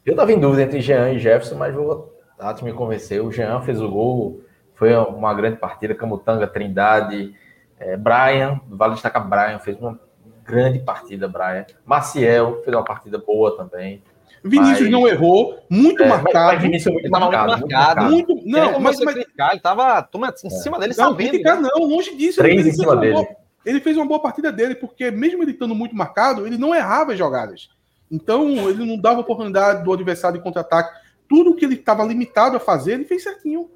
[0.06, 3.26] eu tava em dúvida entre Jean e Jefferson, mas vou Tati me convenceu.
[3.26, 4.42] O Jean fez o gol,
[4.76, 5.96] foi uma grande partida.
[5.96, 7.34] Camutanga, Trindade,
[7.80, 10.00] é, Brian, vale destacar Brian, fez uma
[10.44, 11.66] grande partida, Brian.
[11.86, 14.04] Maciel fez uma partida boa também.
[14.44, 14.92] Vinícius mas...
[14.92, 16.54] não errou, muito é, marcado.
[16.54, 18.12] Mas Vinícius é muito marcado, muito marcado.
[18.12, 19.16] Muito, não, mas, mas...
[19.16, 20.50] Criticar, ele tava turma, em é.
[20.50, 21.30] cima dele não, sabendo.
[21.30, 21.70] Criticar, né?
[21.74, 22.40] não, longe disso.
[22.40, 23.14] Três ele, em cima dele.
[23.14, 23.28] Boa,
[23.66, 27.14] ele fez uma boa partida dele, porque mesmo ele estando muito marcado, ele não errava
[27.14, 27.70] as jogadas.
[28.12, 31.02] Então, ele não dava oportunidade do adversário de contra-ataque.
[31.28, 33.72] Tudo que ele estava limitado a fazer, ele fez certinho.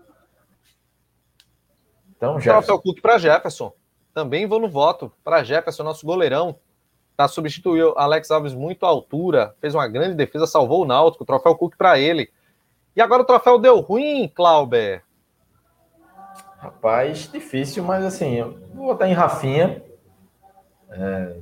[2.16, 2.74] Então, Jefferson.
[2.74, 3.74] o Cook para Jefferson.
[4.14, 6.60] Também vou no voto para Jefferson, nosso goleirão.
[7.18, 11.56] Tá, substituiu Alex Alves muito à altura, fez uma grande defesa, salvou o Náutico, troféu
[11.56, 12.30] Cook para ele.
[12.96, 15.04] E agora o troféu deu ruim, Clauber.
[16.60, 19.82] Rapaz, difícil, mas assim, vou botar em Rafinha.
[20.92, 21.38] É,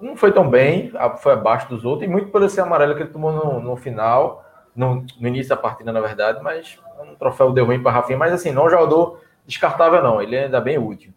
[0.00, 3.10] não foi tão bem, foi abaixo dos outros, e muito por esse amarelo que ele
[3.10, 7.64] tomou no, no final, no, no, início da partida, na verdade, mas um troféu deu
[7.64, 11.12] ruim para Rafinha, mas assim, não é jogador descartável, não, ele é ainda bem útil.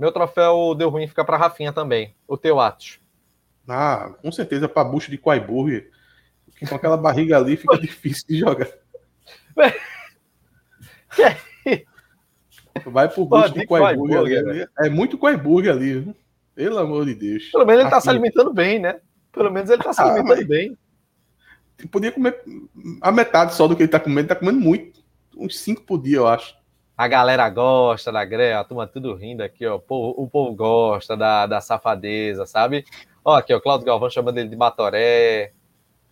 [0.00, 2.14] Meu troféu deu ruim fica para Rafinha também.
[2.26, 2.98] O teu Atos?
[3.68, 5.90] Ah, com certeza para bucho de Quaiburger.
[6.66, 8.66] Com aquela barriga ali fica difícil de jogar.
[12.86, 14.70] Vai pro bucho de Quaiburger.
[14.78, 16.16] É muito Quaiburger ali.
[16.54, 17.50] Pelo amor de Deus.
[17.50, 19.00] Pelo menos ele está se alimentando bem, né?
[19.30, 20.78] Pelo menos ele está se ah, alimentando ah, bem.
[21.90, 22.42] Podia comer
[23.02, 24.20] a metade só do que ele está comendo.
[24.20, 25.04] Ele tá comendo muito.
[25.36, 26.58] Uns cinco por dia, eu acho.
[27.00, 29.76] A galera gosta da greia, a turma tudo rindo aqui, ó.
[29.76, 32.84] O povo, o povo gosta da, da safadeza, sabe?
[33.24, 35.54] Ó, aqui, ó, Cláudio Galvão chamando ele de Batoré.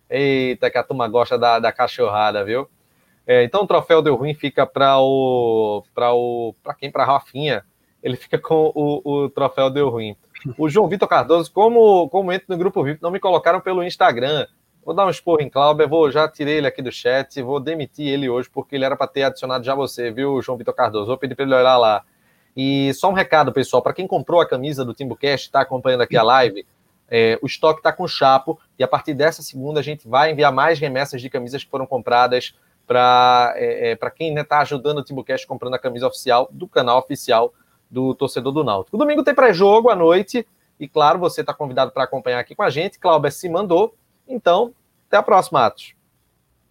[0.09, 2.67] Eita, que a turma gosta da, da cachorrada, viu?
[3.27, 5.83] É, então o troféu deu ruim fica para o.
[5.93, 6.55] para o.
[6.63, 6.89] para quem?
[6.89, 7.63] Para Rafinha.
[8.01, 10.17] Ele fica com o, o troféu deu ruim.
[10.57, 14.47] O João Vitor Cardoso, como, como entro no grupo VIP, não me colocaram pelo Instagram.
[14.89, 18.07] Vou dar um esporro em Cláudio, vou já tirei ele aqui do chat, vou demitir
[18.07, 21.05] ele hoje, porque ele era para ter adicionado já você, viu, João Vitor Cardoso?
[21.05, 22.03] Vou pedir para ele olhar lá.
[22.57, 26.17] E só um recado, pessoal, para quem comprou a camisa do TimbuCast, está acompanhando aqui
[26.17, 26.65] a live,
[27.07, 30.51] é, o estoque está com chapo, e a partir dessa segunda a gente vai enviar
[30.51, 32.55] mais remessas de camisas que foram compradas
[32.87, 36.67] para é, é, quem está né, tá ajudando o TimbuCast comprando a camisa oficial do
[36.67, 37.53] canal oficial
[37.91, 38.97] do torcedor do Náutico.
[38.97, 40.47] Domingo tem pré-jogo à noite
[40.79, 42.97] e, claro, você está convidado para acompanhar aqui com a gente.
[42.97, 43.93] Cláudio se mandou.
[44.27, 44.73] Então,
[45.09, 45.93] até a próxima, Atos.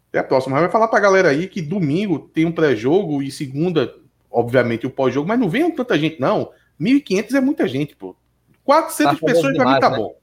[0.08, 0.54] Até a próxima.
[0.54, 3.92] Mas vai falar para a galera aí que domingo tem um pré-jogo e segunda,
[4.30, 6.50] obviamente, o pós-jogo, mas não venham tanta gente, não.
[6.80, 8.16] 1.500 é muita gente, pô.
[8.64, 9.96] 400 tá pessoas para mim tá né?
[9.96, 10.16] bom.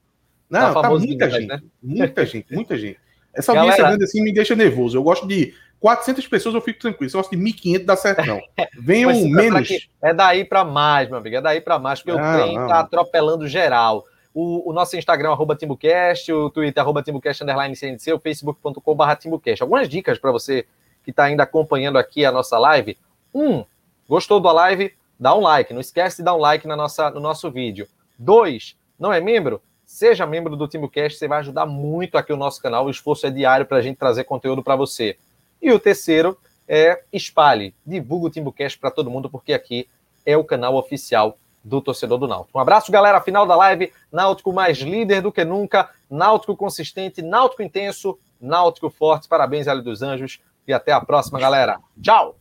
[0.48, 1.48] Não, tá, tá muita demais, gente.
[1.48, 1.60] Né?
[1.82, 2.98] Muita gente, muita gente.
[3.34, 4.96] Essa audiência grande assim me deixa nervoso.
[4.96, 7.10] Eu gosto de 400 pessoas eu fico tranquilo.
[7.10, 8.40] Se eu gosto de 1.500 dá certo, não.
[8.80, 9.68] Venham menos.
[10.00, 11.36] É daí para mais, meu amigo.
[11.36, 12.66] É daí para mais, porque não, o trem não.
[12.66, 14.04] tá atropelando geral.
[14.38, 19.62] O, o, nosso Instagram, arroba TimbuCast, o Twitter, arroba TimbuCast, underline CNC, o facebook.com.br TimbuCast.
[19.62, 20.66] Algumas dicas para você
[21.02, 22.98] que está ainda acompanhando aqui a nossa live.
[23.34, 23.64] Um,
[24.06, 24.92] gostou da live?
[25.18, 25.72] Dá um like.
[25.72, 27.88] Não esquece de dar um like na nossa, no nosso vídeo.
[28.18, 29.62] Dois, não é membro?
[29.86, 32.84] Seja membro do TimbuCast, você vai ajudar muito aqui o nosso canal.
[32.84, 35.16] O esforço é diário para a gente trazer conteúdo para você.
[35.62, 36.36] E o terceiro
[36.68, 39.88] é espalhe, divulgue o Timbucast para todo mundo, porque aqui
[40.26, 42.56] é o canal oficial do torcedor do Náutico.
[42.56, 43.20] Um abraço, galera.
[43.20, 43.92] Final da live.
[44.10, 45.90] Náutico mais líder do que nunca.
[46.08, 49.28] Náutico consistente, Náutico intenso, Náutico forte.
[49.28, 50.40] Parabéns, Hélio dos Anjos.
[50.66, 51.78] E até a próxima, galera.
[52.00, 52.36] Tchau!